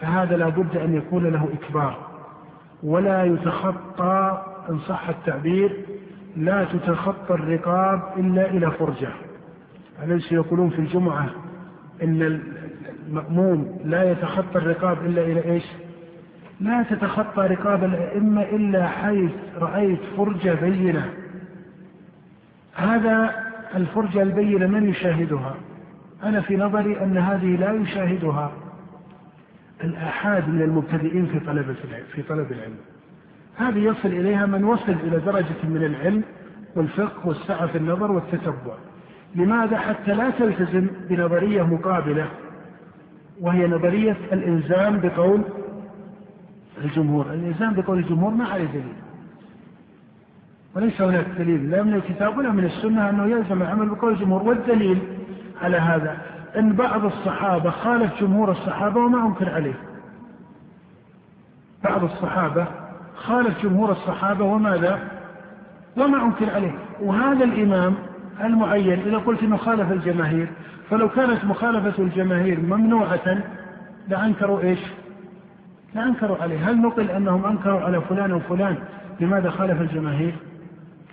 فهذا 0.00 0.36
لا 0.36 0.48
بد 0.48 0.76
أن 0.76 0.94
يكون 0.94 1.26
له 1.26 1.48
إكبار 1.52 1.98
ولا 2.82 3.24
يتخطى 3.24 4.44
إن 4.70 4.78
صح 4.78 5.08
التعبير 5.08 5.86
لا 6.36 6.64
تتخطى 6.64 7.34
الرقاب 7.34 8.02
إلا 8.16 8.50
إلى 8.50 8.70
فرجة 8.70 9.08
أليس 10.02 10.32
يقولون 10.32 10.70
في 10.70 10.78
الجمعة 10.78 11.30
إن 12.02 12.42
المأموم 13.08 13.78
لا 13.84 14.10
يتخطى 14.10 14.58
الرقاب 14.58 15.06
إلا 15.06 15.22
إلى 15.22 15.44
إيش؟ 15.44 15.64
لا 16.60 16.82
تتخطى 16.82 17.46
رقاب 17.46 17.84
الأئمة 17.84 18.42
إلا 18.42 18.88
حيث 18.88 19.30
رأيت 19.58 20.00
فرجة 20.16 20.54
بينة. 20.54 21.10
هذا 22.74 23.34
الفرجة 23.76 24.22
البينة 24.22 24.66
من 24.66 24.88
يشاهدها؟ 24.88 25.54
أنا 26.22 26.40
في 26.40 26.56
نظري 26.56 27.00
أن 27.02 27.18
هذه 27.18 27.56
لا 27.56 27.72
يشاهدها 27.72 28.52
الآحاد 29.84 30.48
من 30.48 30.62
المبتدئين 30.62 31.26
في 31.26 31.40
طلب 31.40 31.76
في 32.12 32.22
طلب 32.22 32.52
العلم. 32.52 32.76
هذه 33.56 33.78
يصل 33.78 34.08
إليها 34.08 34.46
من 34.46 34.64
وصل 34.64 34.92
إلى 34.92 35.18
درجة 35.18 35.64
من 35.64 35.84
العلم 35.84 36.22
والفقه 36.76 37.28
والسعة 37.28 37.66
في 37.66 37.78
النظر 37.78 38.12
والتتبع. 38.12 38.74
لماذا؟ 39.34 39.78
حتى 39.78 40.14
لا 40.14 40.30
تلتزم 40.30 40.86
بنظرية 41.08 41.62
مقابلة. 41.62 42.26
وهي 43.40 43.66
نظرية 43.66 44.16
الإلزام 44.32 45.00
بقول 45.00 45.42
الجمهور. 46.84 47.26
الإلزام 47.26 47.74
بقول 47.74 47.98
الجمهور 47.98 48.30
ما 48.34 48.44
عليه 48.44 48.66
دليل. 48.66 48.92
وليس 50.76 51.02
هناك 51.02 51.26
دليل 51.38 51.70
لا 51.70 51.82
من 51.82 51.94
الكتاب 51.94 52.38
ولا 52.38 52.50
من 52.50 52.64
السنة 52.64 53.10
أنه 53.10 53.26
يلزم 53.26 53.62
العمل 53.62 53.88
بقول 53.88 54.12
الجمهور. 54.12 54.42
والدليل 54.42 54.98
على 55.62 55.76
هذا 55.76 56.16
أن 56.56 56.72
بعض 56.72 57.04
الصحابة 57.04 57.70
خالف 57.70 58.20
جمهور 58.20 58.50
الصحابة 58.50 59.00
وما 59.00 59.26
أنكر 59.26 59.50
عليه. 59.50 59.74
بعض 61.84 62.04
الصحابة 62.04 62.66
خالف 63.14 63.62
جمهور 63.62 63.92
الصحابة 63.92 64.44
وماذا؟ 64.44 64.98
وما 65.96 66.24
أنكر 66.24 66.50
عليه. 66.50 66.72
وهذا 67.00 67.44
الإمام 67.44 67.94
المعين 68.40 69.00
إذا 69.00 69.16
قلت 69.16 69.42
أنه 69.42 69.56
خالف 69.56 69.92
الجماهير 69.92 70.48
فلو 70.92 71.08
كانت 71.08 71.44
مخالفة 71.44 72.02
الجماهير 72.02 72.60
ممنوعة 72.60 73.42
لأنكروا 74.08 74.60
إيش؟ 74.60 74.78
لأنكروا 75.94 76.36
عليه. 76.36 76.70
هل 76.70 76.80
نقل 76.80 77.10
أنهم 77.10 77.44
أنكروا 77.44 77.80
على 77.80 78.00
فلان 78.00 78.32
وفلان 78.32 78.76
لماذا 79.20 79.50
خالف 79.50 79.80
الجماهير؟ 79.80 80.34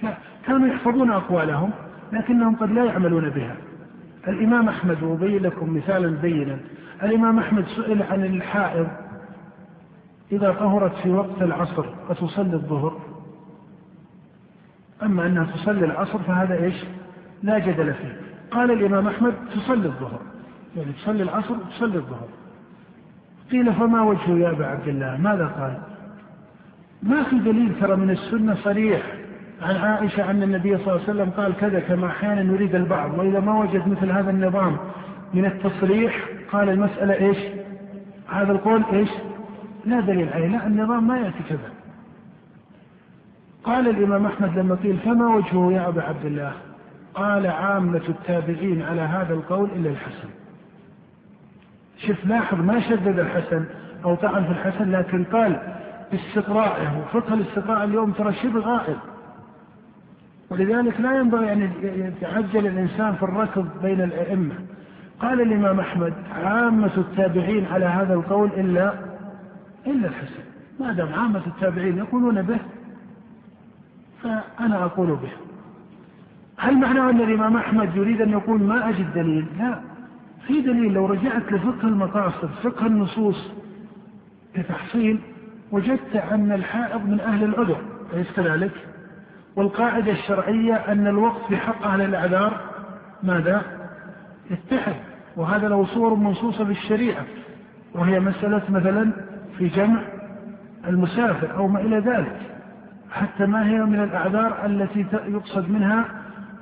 لا. 0.04 0.14
كانوا 0.48 0.68
يحفظون 0.68 1.12
أقوالهم 1.12 1.72
لكنهم 2.14 2.56
قد 2.56 2.72
لا 2.72 2.86
يعملون 2.86 3.30
بها. 3.30 3.56
الإمام 4.28 4.70
أحمد 4.70 5.04
وأبين 5.04 5.44
لكم 5.44 5.78
مثالا 5.78 6.22
بينا 6.22 6.58
الإمام 7.04 7.40
أحمد 7.40 7.66
سئل 7.66 8.04
عن 8.04 8.26
الحائض 8.26 8.88
إذا 10.32 10.52
طهرت 10.52 10.96
في 10.96 11.10
وقت 11.10 11.42
العصر 11.42 11.86
أتصلي 12.10 12.54
الظهر. 12.54 13.00
أما 15.04 15.26
أنها 15.26 15.44
تصلي 15.44 15.86
العصر 15.86 16.20
فهذا 16.20 16.64
إيش؟ 16.64 16.76
لا 17.44 17.60
جدل 17.60 17.94
فيه. 17.94 18.29
قال 18.52 18.72
الإمام 18.72 19.08
أحمد 19.08 19.34
تصلي 19.56 19.86
الظهر. 19.86 20.20
يعني 20.78 20.92
تصلي 20.92 21.24
العصر 21.24 21.54
وتصلي 21.54 21.98
الظهر. 21.98 22.28
قيل 23.52 23.74
فما 23.74 24.02
وجهه 24.02 24.38
يا 24.38 24.50
أبا 24.50 24.66
عبد 24.66 24.88
الله؟ 24.88 25.18
ماذا 25.18 25.46
قال؟ 25.46 25.78
ما 27.04 27.24
في 27.24 27.40
دليل 27.40 27.80
ترى 27.82 27.96
من 27.96 28.10
السنة 28.10 28.56
صريح 28.64 29.02
عن 29.62 29.76
عائشة 29.76 30.32
أن 30.32 30.44
النبي 30.44 30.78
صلى 30.78 30.88
الله 30.88 30.92
عليه 30.92 31.04
وسلم 31.04 31.30
قال 31.30 31.56
كذا 31.56 31.80
كما 31.80 32.08
أحيانا 32.08 32.42
يريد 32.42 32.76
البعض 32.76 33.20
وإذا 33.20 33.40
ما 33.40 33.60
وجد 33.60 33.88
مثل 33.88 34.12
هذا 34.12 34.30
النظام 34.30 34.78
من 35.34 35.46
التصريح 35.46 36.26
قال 36.52 36.70
المسألة 36.70 37.14
إيش؟ 37.14 37.38
هذا 38.30 38.52
القول 38.52 38.84
إيش؟ 38.94 39.10
لا 39.86 40.00
دليل 40.00 40.30
عليه 40.30 40.48
لا 40.48 40.68
النظام 40.68 41.08
ما 41.08 41.18
يأتي 41.18 41.44
كذا. 41.50 41.72
قال 43.64 43.88
الإمام 43.90 44.26
أحمد 44.26 44.58
لما 44.58 44.76
قيل 44.76 44.98
فما 44.98 45.36
وجهه 45.36 45.72
يا 45.72 45.88
أبا 45.88 46.02
عبد 46.02 46.26
الله؟ 46.26 46.54
قال 47.14 47.48
عامة 47.48 48.02
التابعين 48.10 48.82
على 48.82 49.02
هذا 49.02 49.34
القول 49.34 49.70
إلا 49.76 49.90
الحسن. 49.90 50.30
شوف 51.98 52.26
لاحظ 52.26 52.62
ما 52.62 52.80
شدد 52.80 53.20
الحسن 53.20 53.66
أو 54.06 54.16
طعن 54.16 54.44
في 54.44 54.52
الحسن 54.52 54.92
لكن 54.92 55.24
قال 55.24 55.76
باستقرائه 56.12 57.00
وفقه 57.00 57.34
الاستقراء 57.34 57.84
اليوم 57.84 58.12
ترى 58.12 58.34
شبه 58.34 58.60
غائب. 58.60 58.98
ولذلك 60.50 61.02
لا 61.02 61.18
ينبغي 61.18 61.54
أن 61.54 61.72
يتعجل 61.84 62.68
الإنسان 62.68 63.16
في 63.16 63.24
الركض 63.24 63.68
بين 63.82 64.02
الأئمة. 64.02 64.56
قال 65.20 65.42
الإمام 65.42 65.80
أحمد 65.80 66.14
عامة 66.44 66.98
التابعين 66.98 67.66
على 67.66 67.86
هذا 67.86 68.14
القول 68.14 68.50
إلا 68.58 68.94
إلا 69.88 70.08
الحسن. 70.08 70.44
ما 70.80 70.94
دام 70.94 71.14
عامة 71.14 71.48
التابعين 71.48 71.98
يقولون 71.98 72.42
به 72.42 72.60
فأنا 74.24 74.86
أقول 74.86 75.08
به. 75.08 75.49
هل 76.60 76.78
معناه 76.78 77.10
أن 77.10 77.22
الإمام 77.22 77.58
أحمد 77.58 77.96
يريد 77.96 78.22
أن 78.22 78.30
يقول 78.30 78.64
ما 78.64 78.90
أجد 78.90 79.14
دليل 79.14 79.46
لا 79.60 79.80
في 80.48 80.62
دليل 80.62 80.94
لو 80.94 81.06
رجعت 81.06 81.52
لفقه 81.52 81.88
المقاصد 81.88 82.50
فقه 82.64 82.86
النصوص 82.86 83.52
لتحصيل 84.58 85.20
وجدت 85.72 86.16
أن 86.16 86.52
الحائض 86.52 87.06
من 87.06 87.20
أهل 87.20 87.44
العذر 87.44 87.78
أليس 88.14 88.32
كذلك؟ 88.32 88.72
والقاعدة 89.56 90.12
الشرعية 90.12 90.74
أن 90.74 91.08
الوقت 91.08 91.42
في 91.48 91.58
حق 91.58 91.84
أهل 91.84 92.02
الأعذار 92.02 92.62
ماذا؟ 93.24 93.62
يتحد 94.52 94.96
وهذا 95.36 95.70
له 95.70 95.86
صور 95.86 96.16
منصوصة 96.16 96.66
في 96.66 96.72
الشريعة 96.72 97.26
وهي 97.94 98.20
مسألة 98.20 98.62
مثلا 98.70 99.12
في 99.58 99.68
جمع 99.68 100.02
المسافر 100.88 101.58
أو 101.58 101.68
ما 101.68 101.80
إلى 101.80 102.00
ذلك 102.00 102.40
حتى 103.12 103.46
ما 103.46 103.70
هي 103.70 103.80
من 103.80 104.04
الأعذار 104.04 104.66
التي 104.66 105.06
يقصد 105.28 105.70
منها 105.70 106.19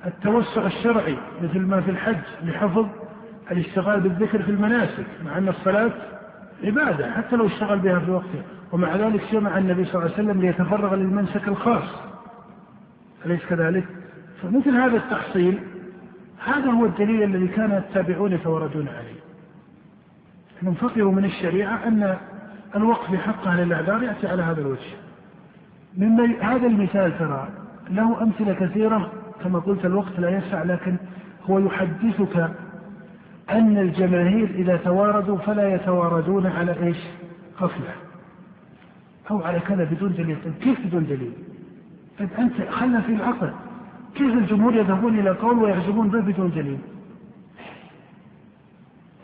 التوسع 0.08 0.66
الشرعي 0.66 1.18
مثل 1.44 1.60
ما 1.60 1.82
في 1.82 1.92
الحج 1.92 2.22
لحفظ 2.44 2.86
الاشتغال 3.52 4.00
بالذكر 4.00 4.44
في 4.44 4.52
المناسك 4.52 5.06
مع 5.26 5.38
أن 5.38 5.50
الصلاة 5.50 5.92
عبادة 6.64 7.12
حتى 7.12 7.36
لو 7.36 7.46
اشتغل 7.46 7.80
بها 7.80 8.00
في 8.00 8.12
وقته. 8.12 8.42
ومع 8.72 8.96
ذلك 8.96 9.22
جمع 9.32 9.58
النبي 9.58 9.86
صلى 9.86 9.96
الله 9.96 10.14
عليه 10.14 10.24
وسلم 10.24 10.42
ليتفرغ 10.42 10.96
للمنسك 10.96 11.48
الخاص. 11.48 11.90
أليس 13.26 13.46
كذلك؟ 13.46 13.86
فمثل 14.44 14.70
هذا 14.70 14.98
التحصيل 14.98 15.60
هذا 16.46 16.72
هو 16.72 16.86
الدليل 16.86 17.24
الذي 17.24 17.48
كان 17.48 17.72
التابعون 17.72 18.34
يتوردون 18.34 18.88
عليه. 18.88 19.20
انهم 20.64 20.74
فقهوا 20.74 21.12
من 21.12 21.26
الشريعة 21.26 21.88
أن 21.88 22.18
الوقف 22.76 23.12
في 23.12 23.18
حق 23.18 23.48
أهل 23.48 23.64
الأعذار 23.64 24.04
يأتي 24.04 24.28
على 24.28 24.44
هذا 24.44 24.62
الوجه. 24.62 24.98
مما 25.98 26.34
هذا 26.42 26.68
المثال 26.68 27.20
ترى 27.20 27.48
له 27.90 28.24
أمثلة 28.24 28.54
كثيرة 28.54 29.12
كما 29.44 29.60
قلت 29.60 29.86
الوقت 29.86 30.20
لا 30.20 30.30
يسع 30.30 30.64
لكن 30.64 30.98
هو 31.50 31.60
يحدثك 31.60 32.50
أن 33.50 33.78
الجماهير 33.78 34.50
إذا 34.50 34.78
تواردوا 34.78 35.38
فلا 35.38 35.76
يتواردون 35.76 36.48
على 36.48 36.84
إيش؟ 36.84 36.98
غفلة 37.62 37.94
أو 39.32 39.42
على 39.42 39.60
كذا 39.60 39.84
بدون 39.84 40.14
دليل. 40.14 40.38
طيب 40.44 40.54
كيف 40.54 40.86
بدون 40.86 41.06
دليل؟ 41.06 41.32
طيب 42.20 42.30
أنت 42.40 42.54
خلنا 42.70 43.02
في 43.02 43.12
العقل. 43.12 43.52
كيف 44.16 44.34
الجمهور 44.34 44.76
يذهبون 44.76 45.20
إلى 45.20 45.30
قول 45.30 45.60
ويعزمون 45.60 46.10
به 46.10 46.20
بدون 46.20 46.52
دليل؟ 46.52 46.80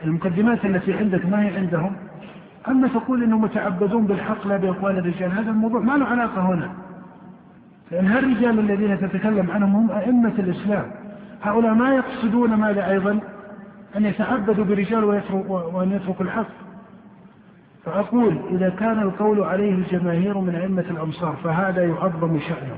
المقدمات 0.03 0.65
التي 0.65 0.93
عندك 0.93 1.25
ما 1.25 1.43
هي 1.43 1.57
عندهم؟ 1.57 1.95
أما 2.67 2.87
تقول 2.87 3.23
أنهم 3.23 3.41
متعبدون 3.41 4.07
بالحق 4.07 4.47
لا 4.47 4.57
بأقوال 4.57 4.97
الرجال 4.97 5.31
هذا 5.31 5.49
الموضوع 5.49 5.79
ما 5.79 5.97
له 5.97 6.05
علاقة 6.05 6.41
هنا. 6.41 6.82
لأن 7.91 8.07
هالرجال 8.07 8.59
الذين 8.59 8.99
تتكلم 8.99 9.51
عنهم 9.51 9.75
هم 9.75 9.91
أئمة 9.91 10.33
الإسلام. 10.39 10.91
هؤلاء 11.41 11.73
ما 11.73 11.95
يقصدون 11.95 12.53
ماذا 12.53 12.91
أيضا؟ 12.91 13.19
أن 13.97 14.05
يتعبدوا 14.05 14.65
برجال 14.65 15.03
وأن 15.47 15.91
يتركوا 15.91 16.25
الحق. 16.25 16.47
فأقول 17.85 18.39
إذا 18.51 18.69
كان 18.69 18.99
القول 18.99 19.43
عليه 19.43 19.73
الجماهير 19.73 20.37
من 20.37 20.55
أئمة 20.55 20.85
الأمصار 20.91 21.35
فهذا 21.43 21.83
يعظم 21.83 22.39
شأنه. 22.39 22.77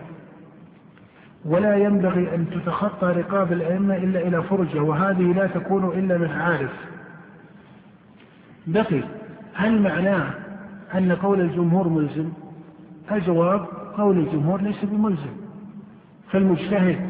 ولا 1.46 1.76
ينبغي 1.76 2.36
أن 2.36 2.50
تتخطى 2.50 3.08
رقاب 3.08 3.52
الأئمة 3.52 3.96
إلا 3.96 4.20
إلى 4.20 4.44
فرجة 4.44 4.80
وهذه 4.80 5.34
لا 5.34 5.48
تكون 5.48 6.00
إلا 6.00 6.18
من 6.18 6.32
عارف 6.32 6.72
بقي 8.68 9.04
هل 9.54 9.82
معناه 9.82 10.34
أن 10.96 11.12
قول 11.12 11.42
الجمهور 11.42 11.90
ملزم؟ 11.90 12.30
الجواب 13.12 13.66
قول 13.98 14.18
الجمهور 14.18 14.62
ليس 14.62 14.86
بملزم 14.86 15.34
فالمجتهد 16.32 17.10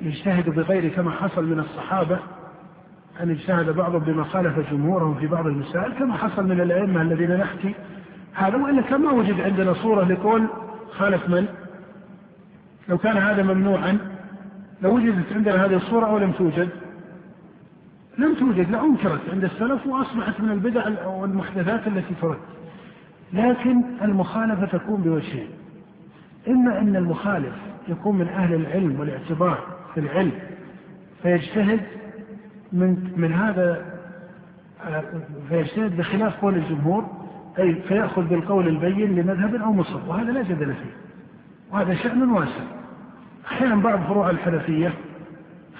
يجتهد 0.00 0.50
بغير 0.50 0.88
كما 0.88 1.10
حصل 1.10 1.44
من 1.44 1.58
الصحابة 1.58 2.18
أن 3.20 3.30
اجتهد 3.30 3.70
بعضهم 3.70 4.04
بما 4.04 4.24
خالف 4.24 4.70
جمهورهم 4.70 5.14
في 5.14 5.26
بعض 5.26 5.46
المسائل 5.46 5.92
كما 5.92 6.14
حصل 6.14 6.44
من 6.44 6.60
الأئمة 6.60 7.02
الذين 7.02 7.36
نحكي 7.36 7.74
هذا 8.34 8.56
وإلا 8.56 8.82
كان 8.82 9.00
ما 9.00 9.10
وجد 9.10 9.40
عندنا 9.40 9.74
صورة 9.74 10.04
لقول 10.04 10.46
خالف 10.92 11.28
من؟ 11.28 11.46
لو 12.88 12.98
كان 12.98 13.16
هذا 13.16 13.42
ممنوعا 13.42 13.98
لوجدت 14.82 15.32
عندنا 15.32 15.64
هذه 15.64 15.76
الصورة 15.76 16.06
أو 16.06 16.18
لم 16.18 16.32
توجد؟ 16.32 16.68
لم 18.18 18.34
توجد 18.34 18.70
لأنكرت 18.70 19.20
عند 19.32 19.44
السلف 19.44 19.86
وأصبحت 19.86 20.40
من 20.40 20.50
البدع 20.50 21.08
والمحدثات 21.08 21.86
التي 21.86 22.14
ترد 22.22 22.38
لكن 23.32 23.82
المخالفة 24.02 24.66
تكون 24.66 25.02
بوجهين 25.02 25.48
إما 26.48 26.78
أن 26.78 26.96
المخالف 26.96 27.54
يكون 27.88 28.18
من 28.18 28.28
أهل 28.28 28.54
العلم 28.54 29.00
والاعتبار 29.00 29.58
في 29.94 30.00
العلم 30.00 30.32
فيجتهد 31.22 31.80
من 32.72 33.12
من 33.16 33.32
هذا 33.32 33.94
فيجتهد 35.48 35.96
بخلاف 35.96 36.40
قول 36.40 36.54
الجمهور 36.54 37.04
أي 37.58 37.74
فيأخذ 37.74 38.22
بالقول 38.22 38.68
البين 38.68 39.14
لمذهب 39.14 39.54
أو 39.54 39.72
مصر 39.72 40.00
وهذا 40.08 40.32
لا 40.32 40.42
جدل 40.42 40.74
فيه 40.74 40.94
وهذا 41.72 41.94
شأن 41.94 42.30
واسع 42.30 42.64
أحيانا 43.46 43.76
بعض 43.76 43.98
فروع 43.98 44.30
الحنفية 44.30 44.92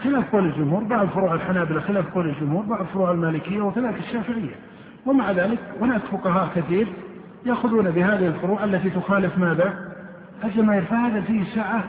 خلاف 0.02 0.32
قول 0.32 0.46
الجمهور 0.46 0.84
بعض 0.84 1.06
فروع 1.06 1.34
الحنابلة 1.34 1.80
خلاف 1.80 2.14
قول 2.14 2.28
الجمهور 2.28 2.64
بعض 2.64 2.86
فروع 2.86 3.10
المالكية 3.10 3.62
وكذلك 3.62 3.98
الشافعية 3.98 4.54
ومع 5.06 5.30
ذلك 5.30 5.58
هناك 5.80 6.00
فقهاء 6.00 6.48
كثير 6.56 6.86
يأخذون 7.46 7.90
بهذه 7.90 8.26
الفروع 8.26 8.64
التي 8.64 8.90
تخالف 8.90 9.38
ماذا؟ 9.38 9.93
الجماهير 10.44 10.82
فهذا 10.82 11.20
فيه 11.20 11.44
سعة 11.54 11.84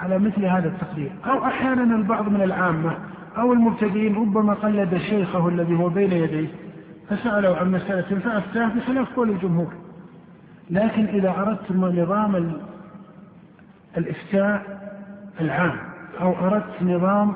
على 0.00 0.18
مثل 0.18 0.44
هذا 0.44 0.68
التقدير. 0.68 1.10
أو 1.26 1.44
أحيانا 1.44 1.96
البعض 1.96 2.28
من 2.28 2.42
العامة 2.42 2.98
أو 3.38 3.52
المبتدئين 3.52 4.14
ربما 4.14 4.54
قلد 4.54 4.96
شيخه 4.96 5.48
الذي 5.48 5.74
هو 5.74 5.88
بين 5.88 6.12
يديه 6.12 6.48
فسأله 7.10 7.56
عن 7.56 7.70
مسألة 7.70 8.18
فأفتاه 8.20 8.68
بخلاف 8.68 9.16
قول 9.16 9.30
الجمهور. 9.30 9.72
لكن 10.70 11.04
إذا 11.04 11.30
أردت 11.30 11.72
نظام 11.72 12.52
الإفتاء 13.96 14.62
العام 15.40 15.76
أو 16.20 16.46
أردت 16.46 16.82
نظام 16.82 17.32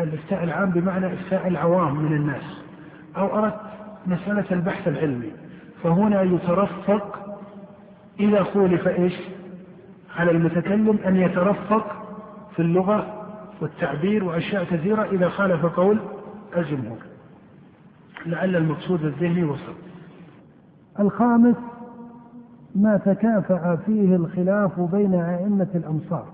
الإفتاء 0.00 0.44
العام 0.44 0.70
بمعنى 0.70 1.14
إفتاء 1.14 1.48
العوام 1.48 1.96
من 1.96 2.12
الناس 2.12 2.42
أو 3.16 3.38
أردت 3.38 3.60
مسألة 4.06 4.44
البحث 4.50 4.88
العلمي 4.88 5.30
فهنا 5.82 6.22
يترفق 6.22 7.19
إذا 8.20 8.42
خولف 8.42 8.88
إيش؟ 8.88 9.14
على 10.16 10.30
المتكلم 10.30 10.98
أن 11.06 11.16
يترفق 11.16 11.86
في 12.56 12.62
اللغة 12.62 13.26
والتعبير 13.60 14.24
وأشياء 14.24 14.64
كثيرة 14.64 15.02
إذا 15.02 15.28
خالف 15.28 15.66
قول 15.66 15.98
الجمهور. 16.56 16.98
لعل 18.26 18.56
المقصود 18.56 19.04
الذهني 19.04 19.44
وصل 19.44 19.74
الخامس 21.00 21.56
ما 22.74 22.96
تكافأ 22.96 23.76
فيه 23.86 24.16
الخلاف 24.16 24.80
بين 24.80 25.14
أئمة 25.14 25.68
الأمصار. 25.74 26.26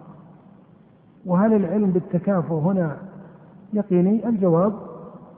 وهل 1.27 1.53
العلم 1.55 1.91
بالتكافؤ 1.91 2.55
هنا 2.55 2.97
يقيني؟ 3.73 4.29
الجواب 4.29 4.73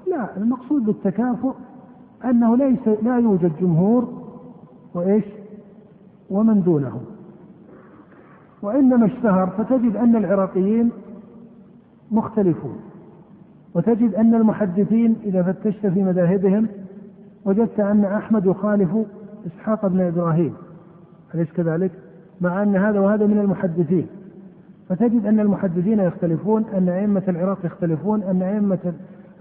لا. 0.06 0.36
المقصود 0.36 0.84
بالتكافؤ 0.84 1.54
أنه 2.24 2.56
ليس 2.56 2.88
لا 3.02 3.18
يوجد 3.18 3.52
جمهور 3.60 4.28
وإيش؟ 4.94 5.24
ومن 6.30 6.62
دونهم. 6.62 7.00
وإنما 8.62 9.06
اشتهر 9.06 9.46
فتجد 9.46 9.96
أن 9.96 10.16
العراقيين 10.16 10.90
مختلفون 12.10 12.76
وتجد 13.74 14.14
أن 14.14 14.34
المحدثين 14.34 15.16
إذا 15.24 15.42
فتشت 15.42 15.86
في 15.86 16.02
مذاهبهم 16.02 16.66
وجدت 17.44 17.80
أن 17.80 18.04
أحمد 18.04 18.46
يخالف 18.46 18.90
إسحاق 19.46 19.86
بن 19.86 20.00
إبراهيم. 20.00 20.54
أليس 21.34 21.52
كذلك؟ 21.52 21.90
مع 22.40 22.62
أن 22.62 22.76
هذا 22.76 23.00
وهذا 23.00 23.26
من 23.26 23.38
المحدثين. 23.38 24.06
فتجد 24.88 25.26
أن 25.26 25.40
المحدثين 25.40 26.00
يختلفون 26.00 26.64
أن 26.64 26.88
أئمة 26.88 27.22
العراق 27.28 27.58
يختلفون 27.64 28.22
أن 28.22 28.42
أئمة 28.42 28.92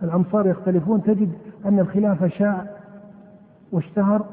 الأمصار 0.03 0.47
يختلفون. 0.47 1.03
تجد 1.03 1.29
أن 1.65 1.79
الخلاف 1.79 2.25
شاع 2.25 2.65
واشتهر 3.71 4.25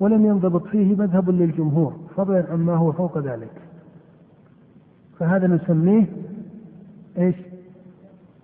ولم 0.00 0.26
ينضبط 0.26 0.66
فيه 0.66 0.96
مذهب 0.96 1.30
للجمهور 1.30 1.92
فضلا 2.16 2.44
عما 2.52 2.74
هو 2.76 2.92
فوق 2.92 3.18
ذلك. 3.18 3.62
فهذا 5.18 5.46
نسميه 5.46 6.06
إيش؟ 7.18 7.36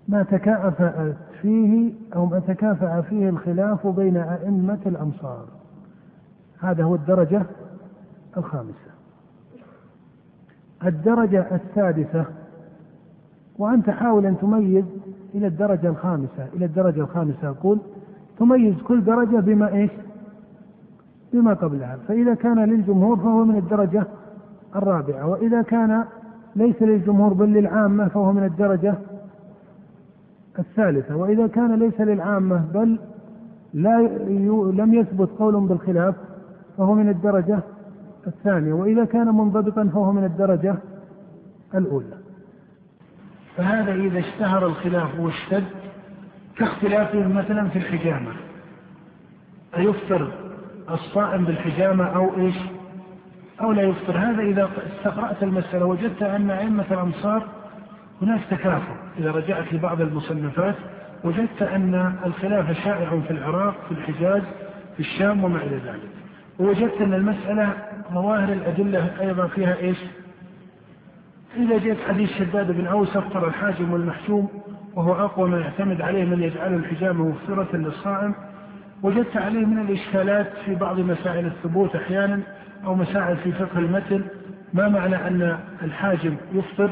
ما 0.08 0.22
تكافأ 0.22 1.16
فيه 1.42 1.92
أو 2.16 2.26
ما 2.26 2.38
تكافأ 2.38 3.00
فيه 3.00 3.28
الخلاف 3.28 3.86
بين 3.86 4.16
أئمة 4.16 4.78
الأمصار. 4.86 5.44
هذا 6.60 6.84
هو 6.84 6.94
الدرجة 6.94 7.42
الخامسة. 8.36 8.90
الدرجة 10.84 11.46
السادسة 11.54 12.24
وأنت 13.58 13.90
حاول 13.90 14.26
أن 14.26 14.38
تميز 14.38 14.84
إلى 15.34 15.46
الدرجة 15.46 15.88
الخامسة 15.88 16.48
إلى 16.54 16.64
الدرجة 16.64 17.00
الخامسة 17.00 17.48
أقول 17.48 17.78
تميز 18.38 18.74
كل 18.82 19.04
درجة 19.04 19.40
بما 19.40 19.74
إيش؟ 19.74 19.90
بما 21.32 21.54
قبلها 21.54 21.98
فإذا 22.08 22.34
كان 22.34 22.64
للجمهور 22.64 23.16
فهو 23.16 23.44
من 23.44 23.56
الدرجة 23.56 24.06
الرابعة 24.76 25.26
وإذا 25.26 25.62
كان 25.62 26.04
ليس 26.56 26.82
للجمهور 26.82 27.32
بل 27.32 27.46
للعامة 27.46 28.08
فهو 28.08 28.32
من 28.32 28.44
الدرجة 28.44 28.94
الثالثة. 30.58 31.16
وإذا 31.16 31.46
كان 31.46 31.74
ليس 31.74 32.00
للعامة 32.00 32.64
بل 32.74 32.98
لا 33.74 34.00
لم 34.72 34.94
يثبت 34.94 35.28
قول 35.38 35.66
بالخلاف 35.66 36.14
فهو 36.78 36.94
من 36.94 37.08
الدرجة 37.08 37.60
الثانية 38.26 38.72
وإذا 38.72 39.04
كان 39.04 39.26
منضبطا 39.26 39.84
فهو 39.84 40.12
من 40.12 40.24
الدرجة 40.24 40.74
الأولى. 41.74 42.16
فهذا 43.56 43.94
إذا 43.94 44.18
اشتهر 44.18 44.66
الخلاف 44.66 45.20
واشتد 45.20 45.64
كاختلافهم 46.56 47.34
مثلا 47.34 47.68
في 47.68 47.78
الحجامة. 47.78 48.32
أيفطر 49.76 50.45
الصائم 50.90 51.44
بالحجامة 51.44 52.04
أو 52.04 52.36
إيش؟ 52.36 52.54
أو 53.60 53.72
لا 53.72 53.82
يفطر. 53.82 54.18
هذا 54.18 54.42
إذا 54.42 54.70
استقرأت 54.96 55.42
المسألة 55.42 55.86
وجدت 55.86 56.22
أن 56.22 56.50
أئمة 56.50 56.84
الأمصار 56.90 57.42
هناك 58.22 58.40
تكافؤ. 58.50 58.94
إذا 59.18 59.30
رجعت 59.30 59.72
لبعض 59.72 60.00
المصنفات 60.00 60.74
وجدت 61.24 61.62
أن 61.62 62.14
الخلاف 62.26 62.84
شائع 62.84 63.20
في 63.20 63.30
العراق 63.30 63.74
في 63.88 63.94
الحجاز 63.94 64.42
في 64.94 65.00
الشام 65.00 65.44
وما 65.44 65.62
إلى 65.62 65.76
ذلك. 65.76 66.10
ووجدت 66.58 67.00
أن 67.00 67.14
المسألة 67.14 67.72
ظواهر 68.12 68.52
الأدلة 68.52 69.10
أيضا 69.20 69.46
فيها 69.46 69.76
إيش؟ 69.76 69.98
إذا 71.56 71.78
جئت 71.78 71.96
حديث 72.08 72.30
شداد 72.38 72.72
بن 72.72 72.86
أوس 72.86 73.16
أفطر 73.16 73.48
الحاجم 73.48 73.92
والمحجوم 73.92 74.48
وهو 74.94 75.12
أقوى 75.12 75.50
ما 75.50 75.60
يعتمد 75.60 76.00
عليه 76.00 76.24
من 76.24 76.42
يجعل 76.42 76.74
الحجامة 76.74 77.28
مفطرة 77.28 77.76
للصائم 77.76 78.34
وجدت 79.02 79.36
عليه 79.36 79.66
من 79.66 79.78
الإشكالات 79.78 80.46
في 80.64 80.74
بعض 80.74 81.00
مسائل 81.00 81.46
الثبوت 81.46 81.96
أحيانا 81.96 82.40
أو 82.84 82.94
مسائل 82.94 83.36
في 83.36 83.52
فقه 83.52 83.78
المتن. 83.78 84.22
ما 84.74 84.88
معنى 84.88 85.16
أن 85.16 85.58
الحاجم 85.82 86.36
يفطر؟ 86.52 86.90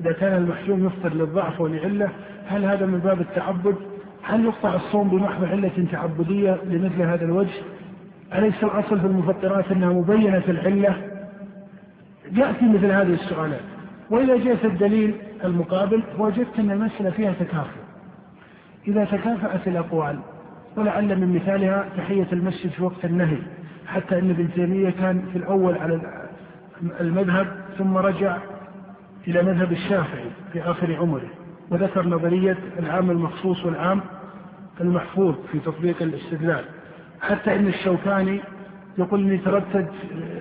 إذا 0.00 0.12
كان 0.12 0.36
المحجوم 0.36 0.86
يفطر 0.86 1.14
للضعف 1.14 1.60
ولعلة 1.60 2.08
هل 2.46 2.64
هذا 2.64 2.86
من 2.86 2.98
باب 2.98 3.20
التعبد؟ 3.20 3.74
هل 4.22 4.44
يقطع 4.44 4.74
الصوم 4.74 5.08
بمحض 5.08 5.44
علة 5.44 5.86
تعبدية 5.92 6.58
لمثل 6.64 7.02
هذا 7.02 7.24
الوجه؟ 7.24 7.62
أليس 8.34 8.64
الأصل 8.64 9.00
في 9.00 9.06
المفطرات 9.06 9.72
أنها 9.72 9.88
مبينة 9.92 10.42
العلة؟ 10.48 10.96
يأتي 12.32 12.68
مثل 12.68 12.86
هذه 12.86 13.14
السؤالات. 13.14 13.60
وإذا 14.10 14.36
جاءت 14.36 14.64
الدليل 14.64 15.14
المقابل 15.44 16.02
وجدت 16.18 16.58
أن 16.58 16.70
المسألة 16.70 17.10
فيها 17.10 17.32
تكافؤ. 17.32 17.80
إذا 18.88 19.04
تكافأت 19.04 19.68
الأقوال 19.68 20.18
ولعل 20.76 21.20
من 21.20 21.34
مثالها 21.34 21.88
تحية 21.96 22.26
المسجد 22.32 22.70
في 22.70 22.84
وقت 22.84 23.04
النهي 23.04 23.38
حتى 23.86 24.18
أن 24.18 24.30
ابن 24.30 24.48
تيمية 24.54 24.90
كان 24.90 25.22
في 25.32 25.38
الأول 25.38 25.78
على 25.78 26.00
المذهب 27.00 27.46
ثم 27.78 27.96
رجع 27.96 28.36
إلى 29.28 29.42
مذهب 29.42 29.72
الشافعي 29.72 30.30
في 30.52 30.62
آخر 30.62 30.96
عمره 30.96 31.28
وذكر 31.70 32.06
نظرية 32.08 32.56
العام 32.78 33.10
المخصوص 33.10 33.64
والعام 33.64 34.00
المحفوظ 34.80 35.34
في 35.52 35.58
تطبيق 35.58 36.02
الاستدلال. 36.02 36.64
حتى 37.20 37.56
إن 37.56 37.66
الشوكاني 37.66 38.40
يقول 38.98 39.20
إني 39.20 39.38
تردد 39.38 39.88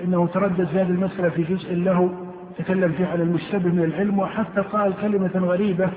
إنه 0.04 0.28
تردد 0.28 0.68
في 0.68 0.80
هذه 0.82 0.90
المسألة 0.90 1.30
في 1.30 1.44
جزء 1.44 1.76
له 1.76 2.12
تكلم 2.58 2.92
فيه 2.92 3.06
على 3.06 3.24
المشتبه 3.24 3.70
من 3.70 3.84
العلم 3.84 4.20
وحتى 4.20 4.62
قال 4.62 4.94
كلمة 5.02 5.32
غريبة 5.36 5.90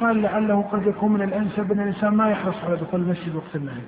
قال 0.00 0.22
لعله 0.22 0.62
قد 0.62 0.86
يكون 0.86 1.12
من 1.12 1.22
الانسب 1.22 1.72
ان 1.72 1.80
الإنسان 1.80 2.14
ما 2.14 2.30
يحرص 2.30 2.56
على 2.64 2.76
دخول 2.76 3.00
المسجد 3.00 3.34
وقت 3.34 3.56
النهي. 3.56 3.82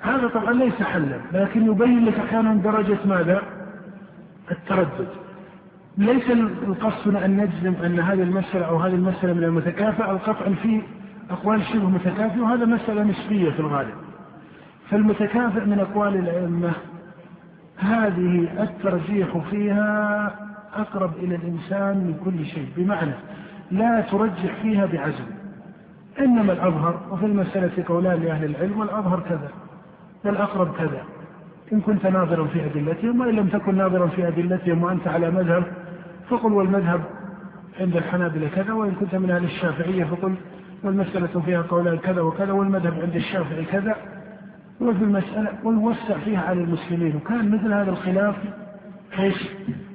هذا 0.00 0.28
طبعا 0.28 0.52
ليس 0.52 0.82
حلا 0.82 1.20
لكن 1.32 1.66
يبين 1.66 2.04
لك 2.04 2.18
أحيانا 2.18 2.54
درجة 2.54 2.98
ماذا؟ 3.04 3.42
التردد. 4.50 5.08
ليس 5.98 6.30
القصد 6.30 7.14
أن 7.14 7.36
نجزم 7.36 7.74
أن 7.84 8.00
هذه 8.00 8.22
المسألة 8.22 8.64
أو 8.64 8.76
هذه 8.76 8.94
المسألة 8.94 9.32
من 9.32 9.44
المتكافئة 9.44 10.10
القطع 10.10 10.52
في 10.62 10.82
أقوال 11.30 11.62
شبه 11.62 11.88
متكافئة 11.88 12.40
وهذا 12.40 12.64
مسألة 12.64 13.02
نسبية 13.02 13.50
في 13.50 13.60
الغالب. 13.60 13.94
فالمتكافئ 14.90 15.64
من 15.64 15.78
أقوال 15.78 16.16
الأئمة 16.16 16.72
هذه 17.78 18.62
الترجيح 18.62 19.38
فيها 19.50 20.34
أقرب 20.74 21.16
إلى 21.16 21.34
الإنسان 21.34 21.96
من 21.96 22.20
كل 22.24 22.46
شيء 22.46 22.68
بمعنى 22.76 23.12
لا 23.70 24.00
ترجح 24.00 24.62
فيها 24.62 24.86
بعزم 24.86 25.24
إنما 26.20 26.52
الأظهر 26.52 27.00
وفي 27.10 27.26
المسألة 27.26 27.84
قولان 27.88 28.22
لأهل 28.22 28.44
العلم 28.44 28.78
والأظهر 28.78 29.20
كذا 29.20 29.50
والأقرب 30.24 30.76
كذا 30.76 31.02
إن 31.72 31.80
كنت 31.80 32.06
ناظرا 32.06 32.46
في 32.46 32.66
أدلتهم 32.66 33.20
وإن 33.20 33.34
لم 33.34 33.48
تكن 33.48 33.74
ناظرا 33.74 34.06
في 34.06 34.28
أدلتهم 34.28 34.82
وأنت 34.82 35.08
على 35.08 35.30
مذهب 35.30 35.64
فقل 36.28 36.52
والمذهب 36.52 37.00
عند 37.80 37.96
الحنابلة 37.96 38.48
كذا 38.48 38.72
وإن 38.72 38.94
كنت 38.94 39.14
من 39.14 39.30
أهل 39.30 39.44
الشافعية 39.44 40.04
فقل 40.04 40.34
والمسألة 40.84 41.40
فيها 41.40 41.62
قولان 41.62 41.98
كذا 41.98 42.20
وكذا 42.20 42.52
والمذهب 42.52 42.94
عند 43.02 43.16
الشافعي 43.16 43.64
كذا 43.64 43.96
وفي 44.80 45.04
المسألة 45.04 45.48
ونوسع 45.64 46.18
فيها 46.24 46.40
على 46.40 46.60
المسلمين 46.60 47.16
وكان 47.16 47.50
مثل 47.50 47.72
هذا 47.72 47.90
الخلاف 47.90 48.36
إيش؟ 49.18 49.48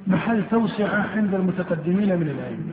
محل 0.06 0.44
توسعة 0.50 1.06
عند 1.16 1.34
المتقدمين 1.34 2.18
من 2.20 2.28
الأئمة. 2.28 2.72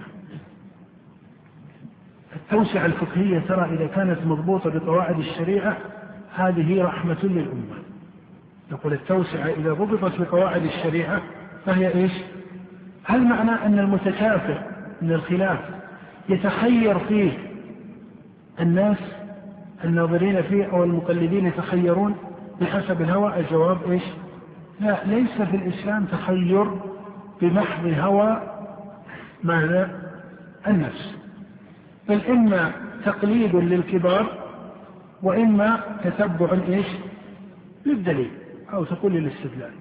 التوسعة 2.52 2.86
الفقهية 2.86 3.40
ترى 3.40 3.76
إذا 3.76 3.88
كانت 3.88 4.26
مضبوطة 4.26 4.70
بقواعد 4.70 5.20
الشريعة 5.20 5.78
هذه 6.36 6.84
رحمة 6.84 7.18
للأمة. 7.24 7.84
نقول 8.72 8.94
التوسعة 8.94 9.48
إذا 9.48 9.74
ضبطت 9.74 10.22
بقواعد 10.22 10.64
الشريعة 10.64 11.22
فهي 11.66 11.96
إيش؟ 11.96 12.12
هل 13.04 13.24
معنى 13.24 13.52
أن 13.52 13.80
المتكافئ 13.80 14.58
من 15.02 15.12
الخلاف 15.12 15.60
يتخير 16.30 17.00
فيه 17.00 17.32
الناس 18.60 18.98
الناظرين 19.84 20.42
فيه 20.42 20.66
أو 20.66 20.84
المقلدين 20.84 21.46
يتخيرون 21.46 22.16
بحسب 22.62 23.02
الهوى 23.02 23.40
الجواب 23.40 23.92
إيش 23.92 24.04
لا 24.80 24.98
ليس 25.06 25.42
في 25.42 25.56
الإسلام 25.56 26.06
تخير 26.06 26.72
بمحض 27.42 27.94
هوى 28.00 28.42
ماذا 29.44 29.90
النفس 30.68 31.19
بل 32.10 32.26
إما 32.26 32.72
تقليد 33.06 33.56
للكبار 33.56 34.26
وإما 35.24 35.80
تتبع 36.04 36.58
إيش؟ 36.68 36.88
للدليل 37.86 38.32
أو 38.74 38.84
تقول 38.84 39.12
للاستدلال. 39.12 39.72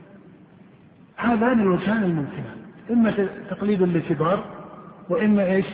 هذان 1.16 1.60
الوجهان 1.60 2.04
الممكنان. 2.04 2.56
إما 2.90 3.28
تقليد 3.50 3.82
للكبار 3.82 4.44
وإما 5.08 5.46
إيش؟ 5.46 5.66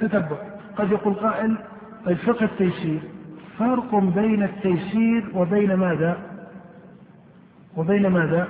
تتبع. 0.00 0.36
قد 0.76 0.90
يقول 0.90 1.14
قائل 1.14 1.56
الفقه 2.06 2.44
التيسير. 2.44 3.00
فرق 3.58 3.94
بين 3.94 4.42
التيسير 4.42 5.24
وبين 5.34 5.74
ماذا؟ 5.74 6.18
وبين 7.76 8.06
ماذا؟ 8.06 8.48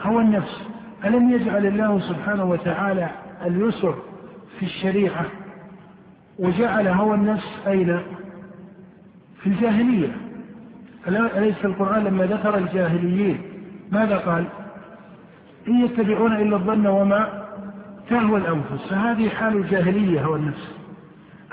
هوى 0.00 0.22
النفس. 0.22 0.62
ألم 1.04 1.30
يجعل 1.30 1.66
الله 1.66 2.00
سبحانه 2.00 2.44
وتعالى 2.44 3.10
اليسر 3.46 3.94
في 4.58 4.66
الشريعة؟ 4.66 5.26
وجعل 6.38 6.88
هوى 6.88 7.14
النفس 7.14 7.46
أين؟ 7.66 8.00
في 9.40 9.46
الجاهلية. 9.46 10.16
أليس 11.08 11.64
القرآن 11.64 12.04
لما 12.04 12.24
ذكر 12.26 12.58
الجاهليين؟ 12.58 13.40
ماذا 13.92 14.16
قال؟ 14.16 14.44
إن 15.68 15.84
يتبعون 15.84 16.32
إلا 16.32 16.56
الظن 16.56 16.86
وما 16.86 17.46
تهوى 18.10 18.40
الأنفس. 18.40 18.88
فهذه 18.90 19.28
حال 19.28 19.56
الجاهلية 19.56 20.24
هوى 20.24 20.38
النفس. 20.38 20.76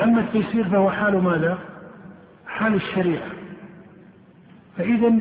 أما 0.03 0.21
التيسير 0.21 0.69
فهو 0.69 0.91
حال 0.91 1.23
ماذا؟ 1.23 1.57
حال 2.47 2.75
الشريعة. 2.75 3.29
فإذا 4.77 5.13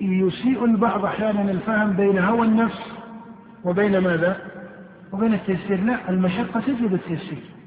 يسيء 0.00 0.64
البعض 0.64 1.04
أحيانا 1.04 1.50
الفهم 1.50 1.92
بين 1.92 2.18
هوى 2.18 2.46
النفس 2.46 2.92
وبين 3.64 3.98
ماذا؟ 3.98 4.36
وبين 5.12 5.34
التيسير. 5.34 5.80
لا 5.80 6.10
المشقة 6.10 6.60
تجلب 6.60 6.94
التيسير. 6.94 7.57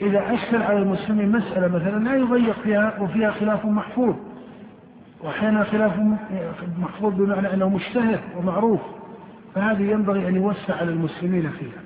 إذا 0.00 0.34
أشكل 0.34 0.62
على 0.62 0.78
المسلمين 0.78 1.32
مسألة 1.32 1.68
مثلا 1.68 2.04
لا 2.04 2.16
يضيق 2.16 2.60
فيها 2.62 3.00
وفيها 3.00 3.30
خلاف 3.30 3.64
محفوظ 3.64 4.14
وأحيانا 5.20 5.64
خلاف 5.64 5.92
محفوظ 6.78 7.14
بمعنى 7.14 7.54
أنه 7.54 7.68
مشتهر 7.68 8.20
ومعروف 8.36 8.80
فهذه 9.54 9.82
ينبغي 9.82 10.28
أن 10.28 10.36
يوسع 10.36 10.74
على 10.74 10.90
المسلمين 10.90 11.50
فيها 11.50 11.82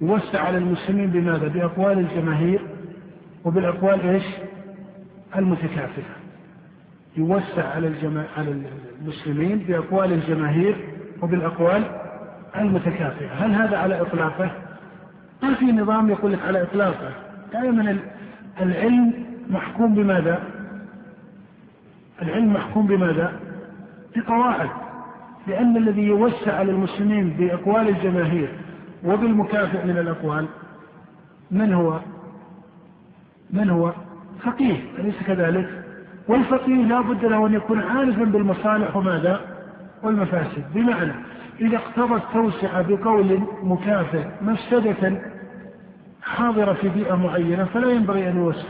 يوسع 0.00 0.40
على 0.40 0.58
المسلمين 0.58 1.10
بماذا؟ 1.10 1.48
بأقوال 1.48 1.98
الجماهير 1.98 2.60
وبالأقوال 3.44 4.00
إيش؟ 4.00 4.24
المتكافئة 5.36 6.14
يوسع 7.16 7.68
على 7.68 7.86
الجما... 7.86 8.26
على 8.36 8.62
المسلمين 9.00 9.58
بأقوال 9.58 10.12
الجماهير 10.12 10.76
وبالأقوال 11.22 11.84
المتكافئة 12.56 13.32
هل 13.32 13.52
هذا 13.52 13.76
على 13.78 14.00
إطلاقه؟ 14.00 14.50
ما 15.44 15.54
في 15.54 15.72
نظام 15.72 16.10
يقول 16.10 16.32
لك 16.32 16.42
على 16.42 16.62
إطلاقه 16.62 17.10
دائما 17.52 17.98
العلم 18.60 19.12
محكوم 19.50 19.94
بماذا؟ 19.94 20.42
العلم 22.22 22.52
محكوم 22.52 22.86
بماذا؟ 22.86 23.32
بقواعد 24.16 24.68
لأن 25.46 25.76
الذي 25.76 26.02
يوسع 26.02 26.56
على 26.56 26.72
المسلمين 26.72 27.30
بأقوال 27.30 27.88
الجماهير 27.88 28.48
وبالمكافئ 29.04 29.86
من 29.86 29.98
الأقوال 29.98 30.46
من 31.50 31.72
هو؟ 31.72 32.00
من 33.50 33.70
هو؟ 33.70 33.92
فقيه 34.42 34.76
أليس 34.98 35.22
كذلك؟ 35.26 35.84
والفقيه 36.28 36.84
لا 36.84 37.00
بد 37.00 37.24
له 37.24 37.46
أن 37.46 37.54
يكون 37.54 37.80
عارفا 37.80 38.24
بالمصالح 38.24 38.96
وماذا؟ 38.96 39.40
والمفاسد 40.02 40.64
بمعنى 40.74 41.12
إذا 41.60 41.76
اقتضى 41.76 42.14
التوسعة 42.14 42.82
بقول 42.82 43.40
مكافئ 43.62 44.24
مفسدة 44.42 45.33
حاضرة 46.24 46.72
في 46.72 46.88
بيئة 46.88 47.14
معينة 47.14 47.64
فلا 47.64 47.90
ينبغي 47.90 48.30
أن 48.30 48.36
يوسع. 48.36 48.68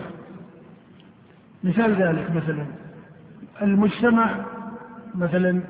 مثال 1.64 2.02
ذلك 2.02 2.30
مثلا 2.30 2.66
المجتمع 3.62 4.34
مثلا 5.14 5.60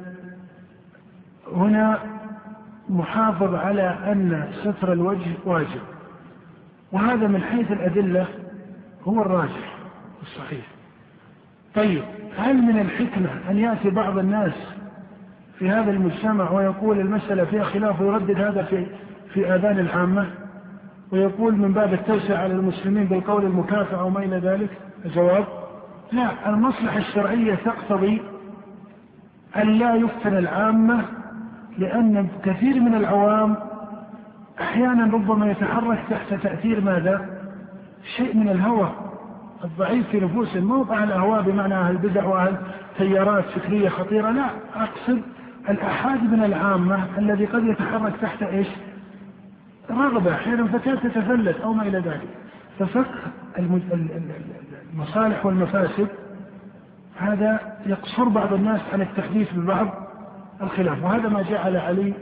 هنا 1.52 1.98
محافظ 2.88 3.54
على 3.54 3.98
أن 4.12 4.48
ستر 4.62 4.92
الوجه 4.92 5.30
واجب 5.44 5.80
وهذا 6.92 7.26
من 7.26 7.42
حيث 7.42 7.72
الأدلة 7.72 8.26
هو 9.08 9.22
الراجح 9.22 9.76
الصحيح. 10.22 10.66
طيب 11.74 12.02
هل 12.36 12.62
من 12.62 12.80
الحكمة 12.80 13.30
أن 13.50 13.58
يأتي 13.58 13.90
بعض 13.90 14.18
الناس 14.18 14.52
في 15.58 15.70
هذا 15.70 15.90
المجتمع 15.90 16.50
ويقول 16.50 17.00
المسألة 17.00 17.44
فيها 17.44 17.64
خلاف 17.64 18.00
ويردد 18.00 18.40
هذا 18.40 18.62
في 18.62 18.86
في 19.34 19.54
آذان 19.54 19.78
العامة؟ 19.78 20.43
ويقول 21.14 21.56
من 21.56 21.72
باب 21.72 21.92
التوسع 21.92 22.38
على 22.38 22.52
المسلمين 22.54 23.04
بالقول 23.04 23.44
المكافئ 23.44 23.96
أو 23.96 24.10
ما 24.10 24.24
إلى 24.24 24.38
ذلك؟ 24.38 24.70
الجواب 25.04 25.44
لا 26.12 26.48
المصلحة 26.48 26.98
الشرعية 26.98 27.54
تقتضي 27.54 28.22
أن 29.56 29.68
لا 29.68 29.94
يفتن 29.94 30.36
العامة 30.36 31.04
لأن 31.78 32.28
كثير 32.44 32.80
من 32.80 32.94
العوام 32.94 33.56
أحيانا 34.60 35.14
ربما 35.14 35.50
يتحرك 35.50 35.98
تحت 36.10 36.34
تأثير 36.34 36.80
ماذا؟ 36.80 37.26
شيء 38.16 38.36
من 38.36 38.48
الهوى 38.48 38.90
الضعيف 39.64 40.08
في 40.08 40.20
نفوسهم 40.20 40.64
مو 40.64 40.82
أهل 40.82 41.12
أهواء 41.12 41.42
بمعنى 41.42 41.74
أهل 41.74 41.96
بدع 41.96 42.24
وأهل 42.24 42.56
تيارات 42.98 43.44
فكرية 43.44 43.88
خطيرة 43.88 44.30
لا. 44.30 44.46
أقصد 44.76 45.22
الأحاد 45.68 46.22
من 46.32 46.44
العامة 46.44 47.04
الذي 47.18 47.44
قد 47.46 47.64
يتحرك 47.64 48.12
تحت 48.22 48.42
إيش؟ 48.42 48.68
رغبة 49.90 50.34
أحيانا 50.34 50.66
فتاة 50.66 50.94
تتفلت 50.94 51.60
أو 51.60 51.72
ما 51.72 51.82
إلى 51.82 51.98
ذلك. 51.98 52.28
ففقه 52.78 53.06
المصالح 54.94 55.46
والمفاسد 55.46 56.08
هذا 57.16 57.60
يقصر 57.86 58.28
بعض 58.28 58.52
الناس 58.52 58.80
عن 58.92 59.00
التحديث 59.00 59.52
ببعض 59.52 59.88
الخلاف. 60.62 61.04
وهذا 61.04 61.28
ما 61.28 61.42
جعل 61.42 61.76
علي 61.76 62.12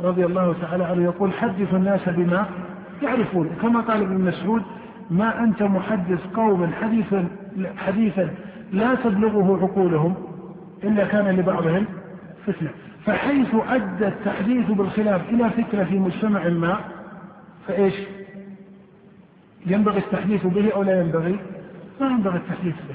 رضي 0.00 0.26
الله 0.26 0.54
تعالى 0.62 0.84
عنه 0.84 1.04
يقول 1.04 1.32
حدث 1.32 1.74
الناس 1.74 2.08
بما 2.08 2.46
يعرفون. 3.02 3.50
كما 3.62 3.80
قال 3.80 4.02
ابن 4.02 4.20
مسعود 4.20 4.62
ما 5.10 5.44
أنت 5.44 5.62
محدث 5.62 6.20
قوما 6.34 6.70
حديثا 6.82 7.28
حديثا 7.76 8.28
لا 8.72 8.94
تبلغه 8.94 9.58
عقولهم 9.62 10.14
إلا 10.84 11.04
كان 11.04 11.36
لبعضهم 11.36 11.84
فتنة. 12.46 12.70
فحيث 13.06 13.54
أدى 13.68 14.08
التحديث 14.08 14.70
بالخلاف 14.70 15.28
إلى 15.28 15.50
فكرة 15.50 15.84
في 15.84 15.98
مجتمع 15.98 16.48
ما 16.48 16.80
فإيش؟ 17.70 17.94
ينبغي 19.66 19.98
التحديث 19.98 20.46
به 20.46 20.70
أو 20.74 20.82
لا 20.82 21.00
ينبغي؟ 21.00 21.38
ما 22.00 22.06
ينبغي 22.06 22.36
التحديث 22.36 22.74
به. 22.74 22.94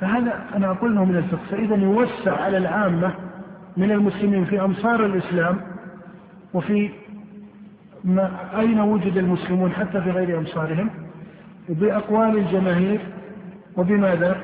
فهذا 0.00 0.44
أنا 0.54 0.70
أقول 0.70 0.94
من 0.94 1.16
الفقه. 1.16 1.40
فإذا 1.50 1.76
يوسع 1.76 2.42
على 2.42 2.58
العامة 2.58 3.14
من 3.76 3.90
المسلمين 3.90 4.44
في 4.44 4.60
أمصار 4.60 5.06
الإسلام 5.06 5.60
وفي 6.54 6.90
ما 8.04 8.30
أين 8.58 8.80
وجد 8.80 9.16
المسلمون 9.16 9.72
حتى 9.72 10.00
في 10.00 10.10
غير 10.10 10.38
أمصارهم؟ 10.38 10.90
بأقوال 11.68 12.38
الجماهير 12.38 13.00
وبماذا؟ 13.76 14.36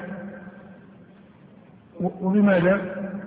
وبماذا؟ 2.01 2.81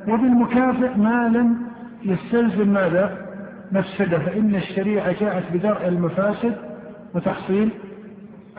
وبالمكافئ 0.08 0.98
ما 0.98 1.28
لم 1.28 1.58
يستلزم 2.04 2.74
ماذا؟ 2.74 3.27
مفسدة 3.72 4.20
فإن 4.20 4.56
الشريعة 4.56 5.12
جاءت 5.20 5.44
بدرء 5.54 5.88
المفاسد 5.88 6.56
وتحصيل 7.16 7.70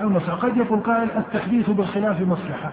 المصلحة. 0.01 0.37
قد 0.37 0.57
يقول 0.57 0.81
قائل 0.81 1.11
التحديث 1.17 1.71
بالخلاف 1.71 2.21
مصلحة. 2.21 2.73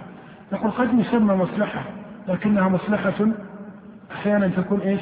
يقول 0.53 0.71
قد 0.71 0.99
يسمى 0.99 1.35
مصلحة 1.35 1.83
لكنها 2.27 2.69
مصلحة 2.69 3.27
أحيانا 4.11 4.47
تكون 4.47 4.79
إيش؟ 4.79 5.01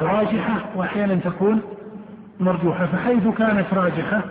راجحة 0.00 0.64
وأحيانا 0.76 1.14
تكون 1.14 1.62
مرجوحة. 2.40 2.86
فحيث 2.86 3.28
كانت 3.28 3.74
راجحة 3.74 4.22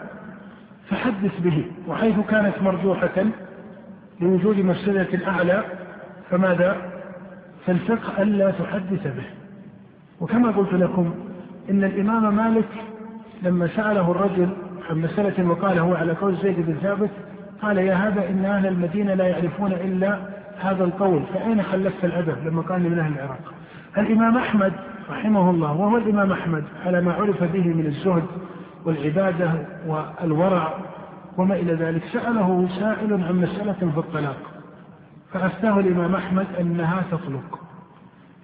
فحدث 0.90 1.40
به 1.40 1.66
وحيث 1.88 2.20
كانت 2.20 2.62
مرجوحة 2.62 3.26
لوجود 4.22 4.58
مفسدة 4.58 5.28
أعلى 5.28 5.64
فماذا؟ 6.30 6.76
فالفقه 7.66 8.22
ألا 8.24 8.52
تحدث 8.52 9.08
به. 9.08 9.26
وكما 10.22 10.52
قلت 10.52 10.74
لكم 10.74 11.14
إن 11.70 11.84
الإمام 11.84 12.36
مالك 12.36 12.70
لما 13.44 13.68
سأله 13.68 14.12
الرجل 14.12 14.50
عن 14.90 14.98
مسألة 14.98 15.50
وقال 15.50 15.80
هو 15.80 15.96
على 15.96 16.14
قول 16.14 16.36
زيد 16.36 16.66
بن 16.66 16.74
ثابت 16.74 17.10
قال 17.62 17.78
يا 17.78 17.94
هذا 17.94 18.30
إن 18.30 18.46
أهل 18.46 18.68
المدينة 18.68 19.14
لا 19.14 19.28
يعرفون 19.28 19.72
إلا 19.72 20.20
هذا 20.60 20.84
القول 20.84 21.24
فأين 21.34 21.64
خلفت 21.64 22.06
الأدب 22.06 22.48
لما 22.48 22.62
قال 22.62 22.82
من 22.90 23.00
أهل 23.00 23.14
العراق؟ 23.14 23.54
الإمام 23.98 24.38
أحمد 24.38 24.74
رحمه 25.10 25.50
الله 25.50 25.74
وهو 25.74 25.98
الإمام 25.98 26.32
أحمد 26.32 26.64
على 26.86 27.02
ما 27.02 27.14
عرف 27.14 27.44
به 27.44 27.68
من 27.68 27.86
الزهد 27.86 28.24
والعبادة 28.86 29.52
والورع 29.88 30.74
وما 31.38 31.56
إلى 31.56 31.74
ذلك 31.74 32.04
سأله 32.14 32.68
سائل 32.80 33.14
عن 33.14 33.42
مسألة 33.42 33.74
في 33.74 33.98
الطلاق 33.98 34.38
فأفتاه 35.34 35.80
الإمام 35.80 36.16
أحمد 36.16 36.48
أنها 36.60 37.04
تطلق 37.12 37.60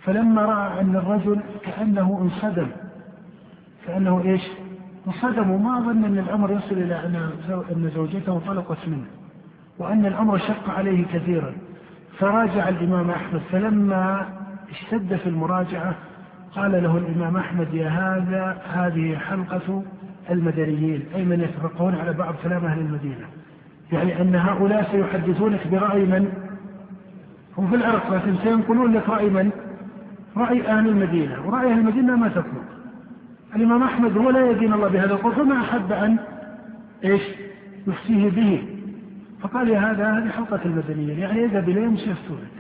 فلما 0.02 0.42
رأى 0.42 0.82
أن 0.82 0.96
الرجل 0.96 1.40
كأنه 1.66 2.20
انصدم 2.22 2.68
كأنه 3.88 4.22
إيش؟ 4.26 4.42
وصدموا 5.06 5.60
ما 5.60 5.80
ظن 5.80 6.04
أن 6.04 6.18
الأمر 6.18 6.52
يصل 6.52 6.76
إلى 6.76 6.96
أن 7.06 7.92
زوجته 7.96 8.40
طلقت 8.48 8.78
منه 8.88 9.06
وأن 9.80 10.06
الأمر 10.06 10.38
شق 10.38 10.70
عليه 10.70 11.06
كثيرا. 11.06 11.54
فراجع 12.20 12.70
الإمام 12.70 13.10
أحمد. 13.10 13.42
فلما 13.52 14.28
اشتد 14.72 15.16
في 15.16 15.30
المراجعة 15.30 15.96
قال 16.56 16.72
له 16.72 16.98
الإمام 16.98 17.38
أحمد 17.38 17.74
يا 17.74 17.90
هذا 17.90 18.62
هذه 18.74 19.18
حلقة 19.18 19.84
المدنيين. 20.30 21.04
أي 21.16 21.26
من 21.26 21.42
يتفقهون 21.42 21.96
على 21.96 22.14
بعض 22.14 22.36
كلام 22.44 22.66
أهل 22.66 22.80
المدينة. 22.80 23.26
يعني 23.92 24.22
أن 24.22 24.36
هؤلاء 24.36 24.92
سيحدثونك 24.92 25.68
برأي 25.68 26.06
من؟ 26.06 26.34
هم 27.58 27.70
في 27.70 27.76
العرق 27.76 28.14
لكن 28.14 28.36
سينقلون 28.44 28.94
لك 28.94 29.10
رأي 29.10 29.30
من؟ 29.30 29.52
رأي 30.38 30.68
أهل 30.68 30.88
المدينة. 30.88 31.48
ورأي 31.48 31.72
أهل 31.72 31.80
المدينة 31.80 32.16
ما 32.16 32.28
تطلق 32.28 32.53
الإمام 33.56 33.84
أحمد 33.84 34.18
هو 34.18 34.30
لا 34.30 34.52
يدين 34.52 34.74
الله 34.74 34.88
بهذا 34.88 35.14
القول 35.14 35.36
فما 35.36 35.62
أحب 35.62 35.92
أن 35.92 36.18
إيش؟ 37.04 37.22
يفتيه 37.88 38.30
به. 38.30 38.64
فقال 39.42 39.70
يا 39.70 39.80
هذا 39.80 40.18
هذه 40.18 40.30
حلقة 40.30 40.60
المدنيين 40.66 41.20
يعني 41.20 41.46
اذهب 41.46 41.70
إليهم 41.70 41.98
سيفتونك 41.98 42.52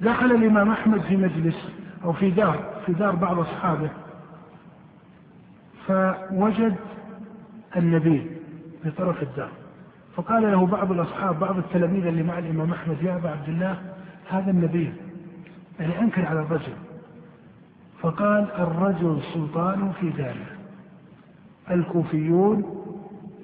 دخل 0.00 0.32
الإمام 0.32 0.70
أحمد 0.70 1.00
في 1.00 1.16
مجلس 1.16 1.68
أو 2.04 2.12
في 2.12 2.30
دار 2.30 2.74
في 2.86 2.92
دار 2.92 3.14
بعض 3.14 3.38
أصحابه. 3.38 3.90
فوجد 5.86 6.76
النبي 7.76 8.26
في 8.82 8.90
طرف 8.90 9.22
الدار. 9.22 9.50
فقال 10.16 10.42
له 10.42 10.66
بعض 10.66 10.92
الأصحاب 10.92 11.38
بعض 11.38 11.58
التلاميذ 11.58 12.06
اللي 12.06 12.22
مع 12.22 12.38
الإمام 12.38 12.72
أحمد 12.72 13.02
يا 13.02 13.16
أبا 13.16 13.30
عبد 13.30 13.48
الله 13.48 13.78
هذا 14.30 14.50
النبي. 14.50 14.92
يعني 15.80 16.00
أنكر 16.00 16.26
على 16.26 16.40
الرجل. 16.40 16.72
فقال 18.02 18.48
الرجل 18.58 19.20
سلطان 19.34 19.92
في 20.00 20.10
داره. 20.10 20.46
الكوفيون 21.70 22.64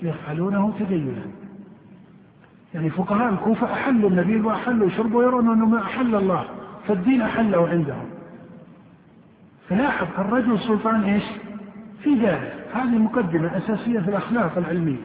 يفعلونه 0.02 0.72
تدينا. 0.78 1.22
يعني 2.74 2.90
فقهاء 2.90 3.32
الكوفة 3.32 3.72
أحلوا 3.72 4.10
النبيذ 4.10 4.42
وأحلوا 4.42 4.88
شربه 4.88 5.16
ويرون 5.16 5.52
أنه 5.52 5.66
ما 5.66 5.82
أحل 5.82 6.14
الله 6.14 6.44
فالدين 6.88 7.22
أحله 7.22 7.68
عندهم. 7.68 8.06
فلاحظ 9.68 10.06
الرجل 10.18 10.58
سلطان 10.58 11.02
إيش؟ 11.02 11.24
في 12.02 12.14
ذلك 12.14 12.66
هذه 12.74 12.98
مقدمة 12.98 13.56
أساسية 13.56 14.00
في 14.00 14.08
الأخلاق 14.08 14.58
العلمية. 14.58 15.02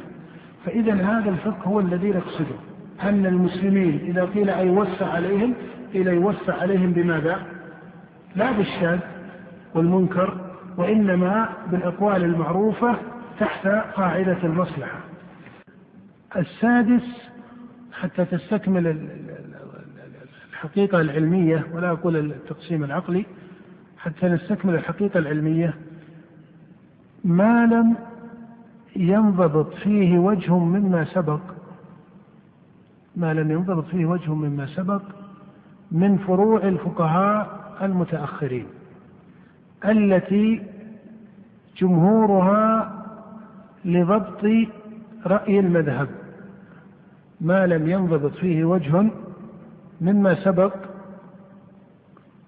فإذا 0.66 0.94
هذا 0.94 1.30
الفقه 1.30 1.64
هو 1.64 1.80
الذي 1.80 2.10
نقصده. 2.10 2.56
أن 3.04 3.26
المسلمين 3.26 4.00
إذا 4.06 4.26
قيل 4.26 4.50
أي 4.50 4.68
يوسع 4.68 5.14
عليهم 5.14 5.54
قيل 5.94 6.08
يوسع 6.08 6.62
عليهم 6.62 6.92
بماذا؟ 6.92 7.40
لا 8.36 8.52
بالشاذ. 8.52 9.00
والمنكر 9.76 10.38
وإنما 10.78 11.50
بالأقوال 11.72 12.24
المعروفة 12.24 12.96
تحت 13.40 13.68
قاعدة 13.68 14.38
المصلحة. 14.44 15.00
السادس 16.36 17.30
حتى 17.94 18.26
تستكمل 18.26 19.10
الحقيقة 20.50 21.02
العلمية 21.02 21.68
ولا 21.74 21.92
أقول 21.92 22.16
التقسيم 22.16 22.84
العقلي 22.84 23.26
حتى 23.98 24.28
نستكمل 24.28 24.76
الحقيقة 24.76 25.18
العلمية. 25.18 25.74
ما 27.24 27.66
لم 27.66 27.96
ينضبط 28.96 29.74
فيه 29.74 30.18
وجه 30.18 30.58
مما 30.58 31.06
سبق 31.06 31.40
ما 33.16 33.34
لم 33.34 33.52
ينضبط 33.52 33.86
فيه 33.86 34.06
وجه 34.06 34.34
مما 34.34 34.66
سبق 34.66 35.02
من 35.92 36.18
فروع 36.18 36.64
الفقهاء 36.64 37.78
المتأخرين. 37.82 38.66
التي 39.86 40.64
جمهورها 41.78 42.94
لضبط 43.86 44.44
رأي 45.26 45.60
المذهب 45.60 46.08
ما 47.42 47.68
لم 47.68 47.90
ينضبط 47.90 48.32
فيه 48.32 48.66
وجه 48.66 49.10
مما 50.02 50.36
سبق 50.44 50.74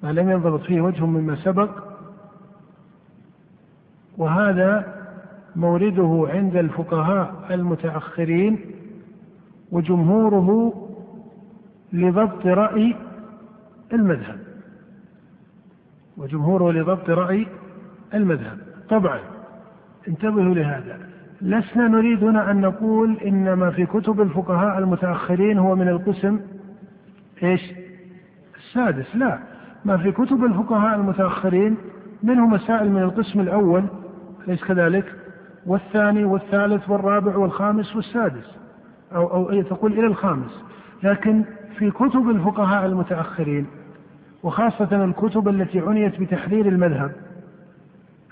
ما 0.04 0.12
لم 0.12 0.30
ينضبط 0.30 0.62
فيه 0.62 0.82
وجه 0.82 1.06
مما 1.06 1.36
سبق 1.36 1.70
وهذا 4.18 4.96
مورده 5.56 6.28
عند 6.30 6.56
الفقهاء 6.56 7.46
المتأخرين 7.52 8.60
وجمهوره 9.72 10.74
لضبط 11.94 12.46
رأي 12.46 12.96
المذهب. 13.94 14.49
وجمهوره 16.20 16.72
لضبط 16.72 17.10
رأي 17.10 17.48
المذهب. 18.14 18.58
طبعا 18.90 19.20
انتبهوا 20.08 20.56
لهذا. 20.56 21.00
لسنا 21.42 21.88
نريد 21.88 22.24
هنا 22.24 22.52
أن 22.52 22.62
نقول 22.62 23.18
إن 23.18 23.54
ما 23.54 23.72
في 23.72 23.86
كتب 23.86 24.22
الفقهاء 24.22 24.80
المتأخرين 24.80 25.58
هو 25.58 25.76
من 25.76 25.88
القسم 25.88 26.40
إيش؟ 27.44 27.62
السادس. 28.58 29.16
لا 29.16 29.40
ما 29.86 29.98
في 29.98 30.12
كتب 30.12 30.44
الفقهاء 30.46 30.96
المتأخرين 30.96 31.78
منه 32.24 32.48
مسائل 32.48 32.92
من 32.92 33.02
القسم 33.02 33.40
الأول 33.40 33.84
أليس 34.48 34.64
كذلك؟ 34.64 35.16
والثاني 35.66 36.24
والثالث 36.24 36.90
والرابع 36.90 37.38
والخامس 37.38 37.96
والسادس 37.96 38.58
أو 39.16 39.28
أو 39.28 39.62
تقول 39.62 39.94
إلى 39.94 40.08
الخامس. 40.08 40.64
لكن 41.04 41.44
في 41.78 41.92
كتب 41.92 42.30
الفقهاء 42.30 42.86
المتأخرين 42.86 43.66
وخاصة 44.44 45.06
الكتب 45.06 45.48
التي 45.48 45.80
عنيت 45.80 46.22
بتحرير 46.22 46.68
المذهب. 46.68 47.12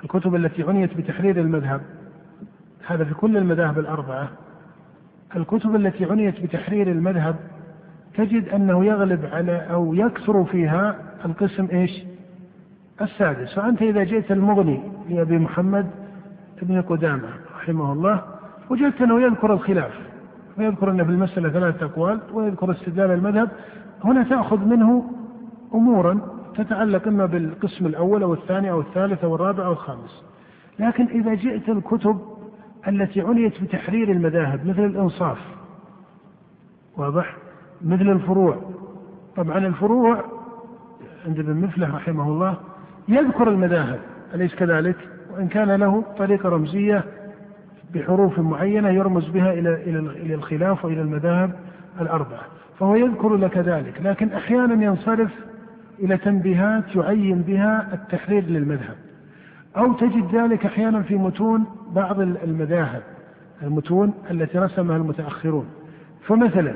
الكتب 0.04 0.36
التي 0.36 0.64
عنيت 0.64 0.98
بتحرير 0.98 1.40
المذهب. 1.42 1.82
هذا 2.88 3.04
في 3.04 3.14
كل 3.14 3.38
المذاهب 3.38 3.80
الأربعة. 3.80 4.30
الكتب 5.36 5.76
التي 5.76 6.06
عنيت 6.06 6.42
بتحرير 6.42 6.92
المذهب 6.92 7.36
تجد 8.18 8.50
أنه 8.50 8.86
يغلب 8.86 9.26
على 9.26 9.68
أو 9.72 9.94
يكثر 9.94 10.44
فيها 10.44 10.96
القسم 11.26 11.68
إيش؟ 11.72 12.04
السادس. 13.02 13.54
فأنت 13.54 13.82
إذا 13.82 14.04
جئت 14.04 14.32
المغني 14.32 14.82
لأبي 15.10 15.38
محمد 15.38 15.88
ابن 16.62 16.82
قدامة 16.82 17.30
رحمه 17.56 17.94
الله 17.94 18.22
وجدت 18.70 19.02
أنه 19.02 19.22
يذكر 19.22 19.54
الخلاف 19.54 19.92
ويذكر 20.58 20.92
أن 20.92 21.04
في 21.04 21.10
المسألة 21.10 21.50
ثلاثة 21.50 21.86
أقوال 21.86 22.20
ويذكر 22.34 22.72
استدلال 22.72 23.12
المذهب 23.12 23.50
هنا 24.04 24.24
تأخذ 24.24 24.66
منه 24.66 25.06
أمورا 25.74 26.20
تتعلق 26.56 27.08
إما 27.08 27.26
بالقسم 27.26 27.86
الأول 27.86 28.24
أو 28.24 28.34
الثاني 28.34 28.72
أو 28.72 28.80
الثالث 28.82 29.24
أو 29.24 29.36
الرابع 29.36 29.66
أو 29.66 29.72
الخامس. 29.72 30.24
لكن 30.80 31.06
إذا 31.06 31.34
جئت 31.34 31.70
الكتب 31.70 32.20
التي 32.88 33.22
عنيت 33.22 33.64
بتحرير 33.64 34.12
المذاهب 34.12 34.66
مثل 34.66 34.86
الإنصاف 34.86 35.38
واضح؟ 36.98 37.38
مثل 37.82 38.10
الفروع. 38.10 38.58
طبعا 39.36 39.58
الفروع 39.58 40.24
عند 41.28 41.40
ابن 41.40 41.54
مفلح 41.54 41.96
رحمه 41.96 42.28
الله 42.28 42.58
يذكر 43.08 43.50
المذاهب 43.50 44.00
أليس 44.34 44.56
كذلك؟ 44.56 44.96
وإن 45.34 45.48
كان 45.48 45.72
له 45.72 46.04
طريقة 46.18 46.50
رمزية 46.50 47.04
بحروف 47.94 48.40
معينة 48.40 48.90
يرمز 48.90 49.30
بها 49.30 49.54
إلى 49.54 49.74
إلى 50.24 50.34
الخلاف 50.34 50.86
وإلى 50.86 51.02
المذاهب 51.02 51.52
الأربعة 52.02 52.42
فهو 52.80 52.96
يذكر 52.96 53.36
لك 53.36 53.58
ذلك. 53.58 54.02
لكن 54.02 54.32
أحيانا 54.32 54.84
ينصرف 54.86 55.32
إلى 56.00 56.18
تنبيهات 56.18 56.96
يعين 56.96 57.42
بها 57.42 57.94
التحرير 57.94 58.44
للمذهب. 58.44 58.96
أو 59.78 59.94
تجد 59.94 60.36
ذلك 60.36 60.66
أحيانا 60.66 61.02
في 61.02 61.16
متون 61.16 61.66
بعض 61.92 62.20
المذاهب 62.20 63.02
المتون 63.64 64.14
التي 64.32 64.58
رسمها 64.58 64.98
المتأخرون. 64.98 65.66
فمثلا 66.28 66.76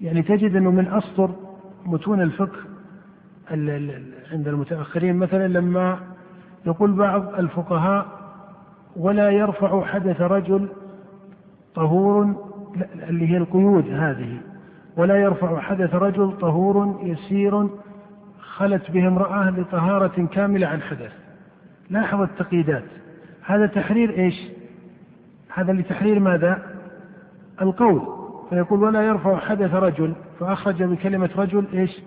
يعني 0.00 0.22
تجد 0.22 0.56
أنه 0.56 0.70
من 0.70 0.86
أسطر 0.86 1.30
متون 1.86 2.20
الفقه 2.20 2.58
عند 4.32 4.48
المتأخرين 4.48 5.16
مثلا 5.16 5.48
لما 5.48 5.98
يقول 6.66 6.92
بعض 6.92 7.34
الفقهاء 7.34 8.06
ولا 8.96 9.30
يرفع 9.30 9.84
حدث 9.84 10.20
رجل 10.20 10.68
طهور 11.74 12.34
اللي 13.08 13.30
هي 13.30 13.36
القيود 13.36 13.88
هذه. 13.90 14.40
ولا 14.96 15.16
يرفع 15.16 15.60
حدث 15.60 15.94
رجل 15.94 16.32
طهور 16.40 17.00
يسير 17.02 17.68
خلت 18.40 18.90
به 18.90 19.08
امرأة 19.08 19.50
لطهارة 19.50 20.26
كاملة 20.26 20.66
عن 20.66 20.82
حدث. 20.82 21.12
لاحظ 21.90 22.20
التقييدات. 22.20 22.84
هذا 23.42 23.66
تحرير 23.66 24.10
إيش؟ 24.10 24.34
هذا 25.54 25.72
لتحرير 25.72 26.20
ماذا؟ 26.20 26.62
القول. 27.62 28.02
فيقول 28.50 28.82
ولا 28.82 29.02
يرفع 29.02 29.36
حدث 29.36 29.74
رجل 29.74 30.14
فأخرج 30.40 30.82
بكلمة 30.82 31.30
رجل 31.36 31.66
إيش؟ 31.72 32.02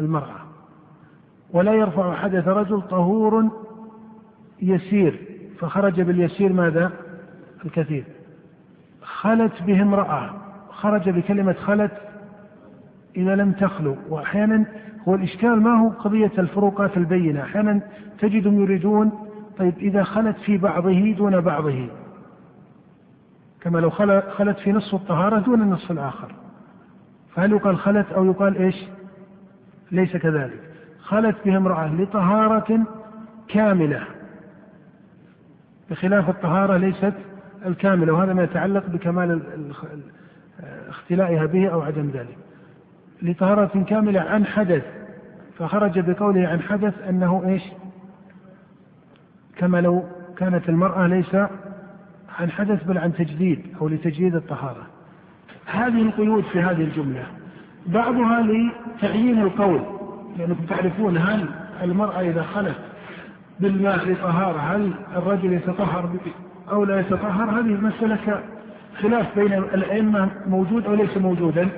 المرأة. 0.00 0.40
ولا 1.52 1.72
يرفع 1.72 2.14
حدث 2.14 2.48
رجل 2.48 2.82
طهور 2.82 3.48
يسير. 4.62 5.20
فخرج 5.58 6.00
باليسير 6.00 6.52
ماذا؟ 6.52 6.92
الكثير. 7.64 8.04
خلت 9.02 9.62
به 9.62 9.82
امرأة. 9.82 10.30
خرج 10.80 11.10
بكلمة 11.10 11.52
خلت 11.52 11.92
إذا 13.16 13.36
لم 13.36 13.52
تخلو. 13.52 13.96
وأحيانا 14.08 14.64
هو 15.08 15.14
الإشكال 15.14 15.62
ما 15.62 15.80
هو؟ 15.80 15.88
قضية 15.88 16.32
الفروقات 16.38 16.96
البينة. 16.96 17.42
أحيانا 17.42 17.80
تجدهم 18.18 18.60
يريدون 18.62 19.12
طيب 19.58 19.78
إذا 19.78 20.02
خلت 20.02 20.36
في 20.36 20.58
بعضه 20.58 21.12
دون 21.12 21.40
بعضه. 21.40 21.86
كما 23.60 23.78
لو 23.78 23.90
خلت 23.90 24.58
في 24.58 24.72
نصف 24.72 24.94
الطهارة 24.94 25.38
دون 25.38 25.62
النصف 25.62 25.90
الآخر. 25.90 26.34
فهل 27.34 27.52
يقال 27.52 27.78
خلت 27.78 28.12
أو 28.12 28.24
يقال 28.24 28.56
إيش؟ 28.56 28.76
ليس 29.92 30.16
كذلك. 30.16 30.60
خلت 31.02 31.36
به 31.44 31.56
امرأة 31.56 31.94
لطهارة 31.94 32.86
كاملة. 33.48 34.02
بخلاف 35.90 36.28
الطهارة 36.28 36.76
ليست 36.76 37.14
الكاملة 37.66 38.12
وهذا 38.12 38.32
ما 38.32 38.42
يتعلق 38.42 38.86
بكمال 38.86 39.42
اختلائها 40.90 41.46
به 41.46 41.68
أو 41.68 41.80
عدم 41.80 42.10
ذلك. 42.10 42.36
لطهارة 43.22 43.84
كاملة 43.88 44.20
عن 44.20 44.46
حدث 44.46 44.82
فخرج 45.58 45.98
بقوله 45.98 46.48
عن 46.48 46.60
حدث 46.60 46.94
أنه 47.08 47.42
إيش؟ 47.46 47.62
كما 49.56 49.80
لو 49.80 50.04
كانت 50.36 50.68
المرأة 50.68 51.06
ليس 51.06 51.34
عن 52.38 52.50
حدث 52.50 52.84
بل 52.84 52.98
عن 52.98 53.12
تجديد 53.14 53.66
أو 53.80 53.88
لتجديد 53.88 54.34
الطهارة. 54.34 54.86
هذه 55.66 56.02
القيود 56.02 56.44
في 56.44 56.60
هذه 56.60 56.82
الجملة. 56.82 57.26
بعضها 57.86 58.42
لتعيين 58.42 59.42
القول 59.42 59.80
لأنكم 60.38 60.64
تعرفون 60.64 61.18
هل 61.18 61.48
المرأة 61.82 62.20
إذا 62.20 62.42
خلت 62.42 62.76
بالماء 63.60 64.08
لطهارة 64.08 64.58
هل 64.58 64.92
الرجل 65.16 65.52
يتطهر 65.52 66.16
أو 66.70 66.84
لا 66.84 67.00
يتطهر؟ 67.00 67.50
هذه 67.50 67.74
المسألة 67.74 68.42
خلاف 69.02 69.38
بين 69.38 69.52
الأئمة 69.52 70.28
موجود 70.46 70.86
أو 70.86 70.94
ليس 70.94 71.16
موجودا. 71.16 71.68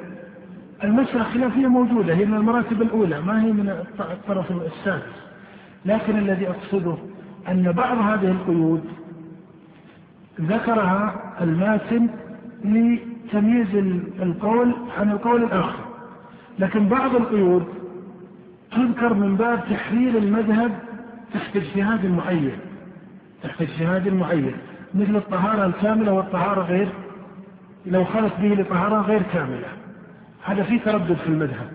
المسألة 0.85 1.25
خلافية 1.25 1.67
موجودة 1.67 2.15
هي 2.15 2.25
من 2.25 2.35
المراتب 2.35 2.83
الأولى 2.83 3.21
ما 3.21 3.43
هي 3.43 3.53
من 3.53 3.69
الطرف 4.01 4.53
السادس. 4.53 5.23
لكن 5.87 6.19
الذي 6.19 6.49
أقصده 6.49 6.97
أن 7.49 7.73
بعض 7.73 7.99
هذه 7.99 8.31
القيود 8.31 8.85
ذكرها 10.41 11.15
الماتن 11.41 12.09
لتمييز 12.65 13.75
القول 14.23 14.75
عن 14.99 15.11
القول 15.11 15.43
الآخر. 15.45 15.85
لكن 16.59 16.89
بعض 16.89 17.17
القيود 17.17 17.65
تذكر 18.73 19.15
من 19.15 19.37
باب 19.37 19.61
تحرير 19.71 20.19
المذهب 20.19 20.73
تحت 21.35 21.57
اجتهاد 21.57 22.07
معين 22.07 22.53
تحت 23.43 23.63
اجتهاد 23.63 24.09
معين 24.09 24.53
مثل 24.95 25.17
الطهارة 25.17 25.67
الكاملة 25.67 26.13
والطهارة 26.13 26.63
غير 26.63 26.89
لو 27.87 28.05
خلت 28.05 28.33
به 28.41 28.49
لطهارة 28.49 29.01
غير 29.01 29.23
كاملة. 29.23 29.69
هذا 30.45 30.63
في 30.63 30.79
تردد 30.79 31.17
في 31.17 31.27
المذهب. 31.27 31.67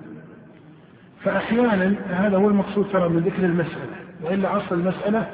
فأحيانا 1.23 1.95
هذا 2.09 2.37
هو 2.37 2.49
المقصود 2.49 2.89
ترى 2.89 3.09
من 3.09 3.19
ذكر 3.19 3.45
المسألة 3.45 3.95
وإلا 4.23 4.57
أصل 4.57 4.75
المسألة 4.75 5.27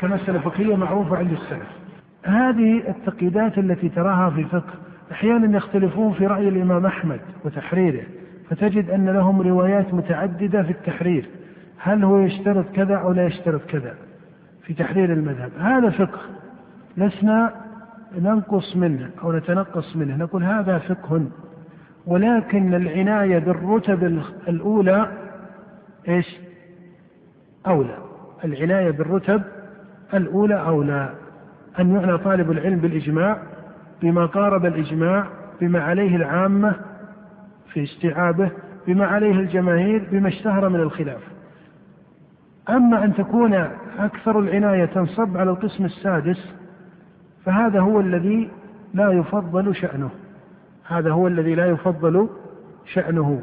كمسألة 0.00 0.38
فقهية 0.38 0.76
معروفة 0.76 1.16
عند 1.16 1.32
السلف. 1.32 1.68
هذه 2.24 2.88
التقييدات 2.88 3.58
التي 3.58 3.88
تراها 3.88 4.30
في 4.30 4.40
الفقه 4.40 4.72
أحيانا 5.12 5.56
يختلفون 5.56 6.12
في 6.12 6.26
رأي 6.26 6.48
الإمام 6.48 6.86
أحمد 6.86 7.20
وتحريره 7.44 8.02
فتجد 8.50 8.90
أن 8.90 9.08
لهم 9.08 9.42
روايات 9.42 9.94
متعددة 9.94 10.62
في 10.62 10.70
التحرير. 10.70 11.28
هل 11.78 12.04
هو 12.04 12.18
يشترط 12.18 12.64
كذا 12.74 12.94
أو 12.94 13.12
لا 13.12 13.26
يشترط 13.26 13.60
كذا 13.68 13.94
في 14.62 14.74
تحرير 14.74 15.12
المذهب؟ 15.12 15.50
هذا 15.60 15.90
فقه. 15.90 16.20
لسنا 16.96 17.52
ننقص 18.20 18.76
منه 18.76 19.10
أو 19.22 19.32
نتنقص 19.32 19.96
منه. 19.96 20.16
نقول 20.16 20.44
هذا 20.44 20.78
فقه. 20.78 21.26
ولكن 22.06 22.74
العناية 22.74 23.38
بالرتب 23.38 24.22
الأولى 24.48 25.08
إيش؟ 26.08 26.36
أولى. 27.66 27.98
العناية 28.44 28.90
بالرتب 28.90 29.42
الأولى 30.14 30.54
أولى. 30.54 31.14
أن 31.80 31.94
يعنى 31.94 32.18
طالب 32.18 32.50
العلم 32.50 32.78
بالإجماع 32.78 33.38
بما 34.02 34.26
قارب 34.26 34.66
الإجماع 34.66 35.26
بما 35.60 35.82
عليه 35.82 36.16
العامة 36.16 36.74
في 37.72 37.82
استيعابه 37.82 38.50
بما 38.86 39.06
عليه 39.06 39.32
الجماهير 39.32 40.08
بما 40.12 40.28
اشتهر 40.28 40.68
من 40.68 40.80
الخلاف. 40.80 41.20
أما 42.68 43.04
أن 43.04 43.14
تكون 43.14 43.54
أكثر 43.98 44.38
العناية 44.38 44.84
تنصب 44.84 45.36
على 45.36 45.50
القسم 45.50 45.84
السادس 45.84 46.54
فهذا 47.44 47.80
هو 47.80 48.00
الذي 48.00 48.50
لا 48.94 49.12
يفضل 49.12 49.74
شأنه. 49.74 50.10
هذا 50.88 51.10
هو 51.10 51.26
الذي 51.26 51.54
لا 51.54 51.66
يفضل 51.66 52.28
شأنه. 52.92 53.42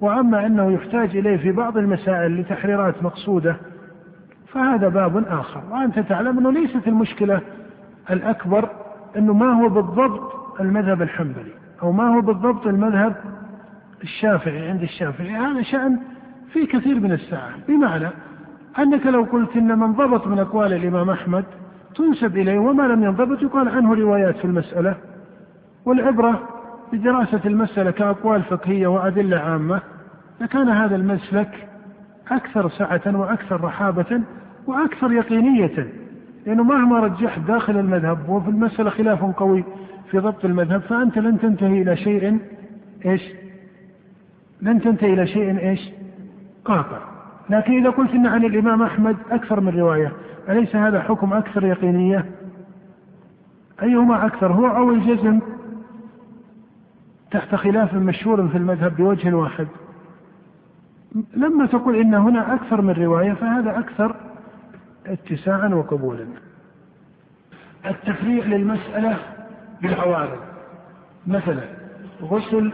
وأما 0.00 0.46
أنه 0.46 0.72
يحتاج 0.72 1.16
إليه 1.16 1.36
في 1.36 1.52
بعض 1.52 1.76
المسائل 1.76 2.40
لتحريرات 2.40 3.02
مقصودة 3.02 3.56
فهذا 4.52 4.88
باب 4.88 5.24
آخر. 5.28 5.62
وأنت 5.70 5.98
تعلم 5.98 6.38
أنه 6.38 6.52
ليست 6.52 6.88
المشكلة 6.88 7.40
الأكبر 8.10 8.68
أنه 9.16 9.32
ما 9.32 9.52
هو 9.62 9.68
بالضبط 9.68 10.32
المذهب 10.60 11.02
الحنبلي 11.02 11.52
أو 11.82 11.92
ما 11.92 12.16
هو 12.16 12.20
بالضبط 12.20 12.66
المذهب 12.66 13.16
الشافعي 14.02 14.68
عند 14.68 14.82
الشافعي. 14.82 15.30
هذا 15.30 15.62
شأن 15.62 15.98
في 16.52 16.66
كثير 16.66 17.00
من 17.00 17.12
الساعة. 17.12 17.50
بمعنى 17.68 18.08
أنك 18.78 19.06
لو 19.06 19.22
قلت 19.22 19.56
إن 19.56 19.78
من 19.78 19.92
ضبط 19.92 20.26
من 20.26 20.38
أقوال 20.38 20.72
الإمام 20.72 21.10
أحمد 21.10 21.44
تنسب 21.94 22.36
إليه 22.36 22.58
وما 22.58 22.82
لم 22.82 23.04
ينضبط 23.04 23.42
يقال 23.42 23.68
عنه 23.68 23.94
روايات 23.94 24.36
في 24.36 24.44
المسألة 24.44 24.96
والعبرة 25.84 26.48
بدراسة 26.92 27.40
المسألة 27.44 27.90
كأقوال 27.90 28.42
فقهية 28.42 28.86
وأدلة 28.86 29.36
عامة 29.36 29.80
لكان 30.40 30.68
هذا 30.68 30.96
المسلك 30.96 31.68
أكثر 32.30 32.68
سعة 32.68 33.02
وأكثر 33.06 33.60
رحابة 33.60 34.20
وأكثر 34.66 35.12
يقينية 35.12 35.88
لأنه 36.46 36.62
مهما 36.62 37.00
رجحت 37.00 37.40
داخل 37.40 37.76
المذهب 37.76 38.28
وفي 38.28 38.50
المسألة 38.50 38.90
خلاف 38.90 39.24
قوي 39.24 39.64
في 40.10 40.18
ضبط 40.18 40.44
المذهب 40.44 40.80
فأنت 40.80 41.18
لن 41.18 41.38
تنتهي 41.38 41.82
إلى 41.82 41.96
شيء 41.96 42.38
إيش؟ 43.06 43.22
لن 44.62 44.80
تنتهي 44.80 45.12
إلى 45.12 45.26
شيء 45.26 45.58
إيش؟ 45.58 45.90
قاطع. 46.64 46.98
لكن 47.50 47.72
إذا 47.72 47.90
قلت 47.90 48.10
إن 48.10 48.26
عن 48.26 48.44
الإمام 48.44 48.82
أحمد 48.82 49.16
أكثر 49.30 49.60
من 49.60 49.78
رواية 49.78 50.12
أليس 50.48 50.76
هذا 50.76 51.00
حكم 51.00 51.32
أكثر 51.32 51.64
يقينية؟ 51.64 52.24
أيهما 53.82 54.26
أكثر 54.26 54.52
هو 54.52 54.66
أو 54.66 54.90
الجزم؟ 54.90 55.40
تحت 57.30 57.54
خلاف 57.54 57.94
مشهور 57.94 58.48
في 58.48 58.58
المذهب 58.58 58.96
بوجه 58.96 59.34
واحد. 59.34 59.68
لما 61.34 61.66
تقول 61.66 61.96
إن 61.96 62.14
هنا 62.14 62.54
أكثر 62.54 62.82
من 62.82 62.90
رواية 62.90 63.32
فهذا 63.32 63.78
أكثر 63.78 64.16
اتساعا 65.06 65.68
وقبولا. 65.68 66.26
التفريع 67.86 68.44
للمسألة 68.44 69.16
بالعوارض 69.82 70.38
مثلا 71.26 71.64
غسل 72.22 72.72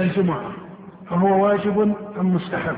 الجمعة 0.00 0.52
أهو 1.12 1.44
واجب 1.44 1.94
أم 2.20 2.34
مستحب؟ 2.34 2.76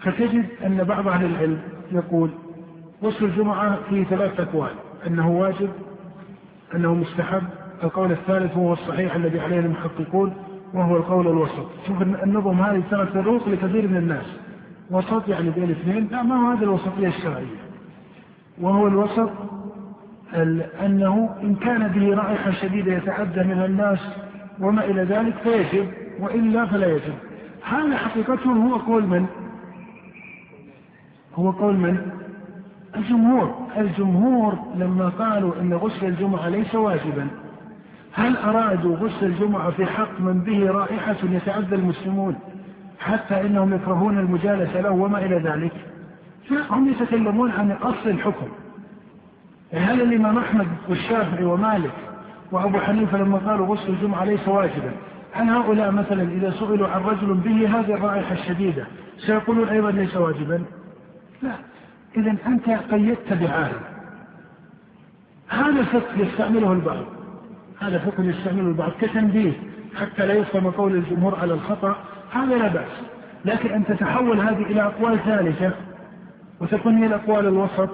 فتجد 0.00 0.46
أن 0.66 0.84
بعض 0.84 1.08
أهل 1.08 1.24
العلم 1.24 1.58
يقول 1.92 2.30
غسل 3.02 3.24
الجمعة 3.24 3.78
فيه 3.88 4.04
ثلاث 4.04 4.40
أقوال. 4.40 4.72
أنه 5.06 5.30
واجب 5.30 5.70
أنه 6.74 6.94
مستحب. 6.94 7.42
القول 7.82 8.12
الثالث 8.12 8.56
هو 8.56 8.72
الصحيح 8.72 9.14
الذي 9.14 9.40
عليه 9.40 9.60
المحققون 9.60 10.34
وهو 10.74 10.96
القول 10.96 11.26
الوسط. 11.26 11.66
شوف 11.86 12.02
النظم 12.02 12.60
هذه 12.60 12.82
ترى 12.90 13.06
تروق 13.06 13.48
لكثير 13.48 13.88
من 13.88 13.96
الناس. 13.96 14.26
وسط 14.90 15.28
يعني 15.28 15.50
بين 15.50 15.64
الاثنين 15.64 16.08
لا 16.10 16.22
ما 16.22 16.34
هو 16.34 16.50
هذا 16.50 16.64
الوسطية 16.64 17.08
الشرعية؟ 17.08 17.56
وهو 18.60 18.86
الوسط 18.86 19.30
أنه 20.84 21.36
إن 21.42 21.54
كان 21.54 21.88
به 21.88 22.14
رائحة 22.14 22.50
شديدة 22.50 22.92
يتعدى 22.92 23.42
من 23.42 23.64
الناس 23.64 23.98
وما 24.60 24.84
إلى 24.84 25.02
ذلك 25.02 25.34
فيجب 25.34 25.88
وإلا 26.20 26.66
فلا 26.66 26.86
يجب. 26.86 27.14
هذا 27.64 27.96
حقيقته 27.96 28.50
هو 28.50 28.76
قول 28.76 29.06
من؟ 29.06 29.26
هو 31.34 31.50
قول 31.50 31.76
من؟ 31.76 32.23
الجمهور 32.96 33.54
الجمهور 33.76 34.58
لما 34.76 35.08
قالوا 35.08 35.60
أن 35.60 35.74
غسل 35.74 36.06
الجمعة 36.06 36.48
ليس 36.48 36.74
واجبا 36.74 37.28
هل 38.12 38.36
أرادوا 38.36 38.96
غسل 38.96 39.26
الجمعة 39.26 39.70
في 39.70 39.86
حق 39.86 40.20
من 40.20 40.40
به 40.40 40.70
رائحة 40.70 41.16
يتعذى 41.22 41.76
المسلمون 41.76 42.36
حتى 42.98 43.40
إنهم 43.40 43.74
يكرهون 43.74 44.18
المجالسة 44.18 44.80
له 44.80 44.90
وما 44.90 45.18
إلى 45.18 45.36
ذلك؟ 45.36 45.72
هم 46.70 46.88
يتكلمون 46.88 47.50
عن 47.50 47.72
أصل 47.72 48.10
الحكم. 48.10 48.46
هل 49.72 50.02
الإمام 50.02 50.38
أحمد 50.38 50.66
والشافعي 50.88 51.44
ومالك 51.44 51.92
وأبو 52.52 52.78
حنيفة 52.78 53.18
لما 53.18 53.38
قالوا 53.38 53.66
غسل 53.66 53.88
الجمعة 53.88 54.24
ليس 54.24 54.48
واجبا 54.48 54.92
هل 55.32 55.50
هؤلاء 55.50 55.90
مثلا 55.90 56.22
إذا 56.22 56.50
سئلوا 56.50 56.88
عن 56.88 57.00
رجل 57.02 57.34
به 57.34 57.80
هذه 57.80 57.94
الرائحة 57.94 58.32
الشديدة 58.34 58.86
سيقولون 59.26 59.68
أيضا 59.68 59.90
ليس 59.90 60.16
واجبا؟ 60.16 60.64
لا. 61.42 61.54
إذا 62.16 62.36
أنت 62.46 62.70
قيدت 62.70 63.32
بعالم 63.32 63.80
هذا 65.48 65.80
الفقه 65.80 66.18
يستعمله 66.18 66.72
البعض. 66.72 67.04
هذا 67.80 67.98
فقه 67.98 68.24
يستعمله 68.24 68.68
البعض 68.68 68.92
كتنبيه. 69.00 69.52
حتى 69.96 70.26
لا 70.26 70.34
يفهم 70.34 70.70
قول 70.70 70.94
الجمهور 70.94 71.34
على 71.34 71.54
الخطأ 71.54 71.96
هذا 72.32 72.58
لا 72.58 72.68
بأس. 72.68 72.90
لكن 73.44 73.70
أن 73.70 73.84
تتحول 73.86 74.40
هذه 74.40 74.62
إلى 74.62 74.82
أقوال 74.82 75.18
ثالثة 75.24 75.72
وتكون 76.60 76.96
هي 76.98 77.06
الأقوال 77.06 77.46
الوسط 77.46 77.90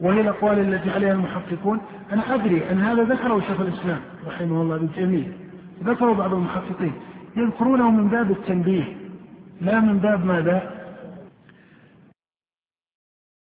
وهي 0.00 0.20
الأقوال 0.20 0.58
التي 0.58 0.90
عليها 0.90 1.12
المحققون 1.12 1.80
أنا 2.12 2.34
أدري 2.34 2.70
أن 2.70 2.78
هذا 2.78 3.02
ذكره 3.02 3.40
شيخ 3.40 3.60
الإسلام 3.60 4.00
رحمه 4.26 4.62
الله 4.62 4.76
ابن 4.76 5.24
ذكره 5.84 6.12
بعض 6.12 6.34
المحققين. 6.34 6.92
يذكرونه 7.36 7.90
من 7.90 8.08
باب 8.08 8.30
التنبيه 8.30 8.84
لا 9.60 9.80
من 9.80 9.98
باب 9.98 10.26
ماذا؟ 10.26 10.81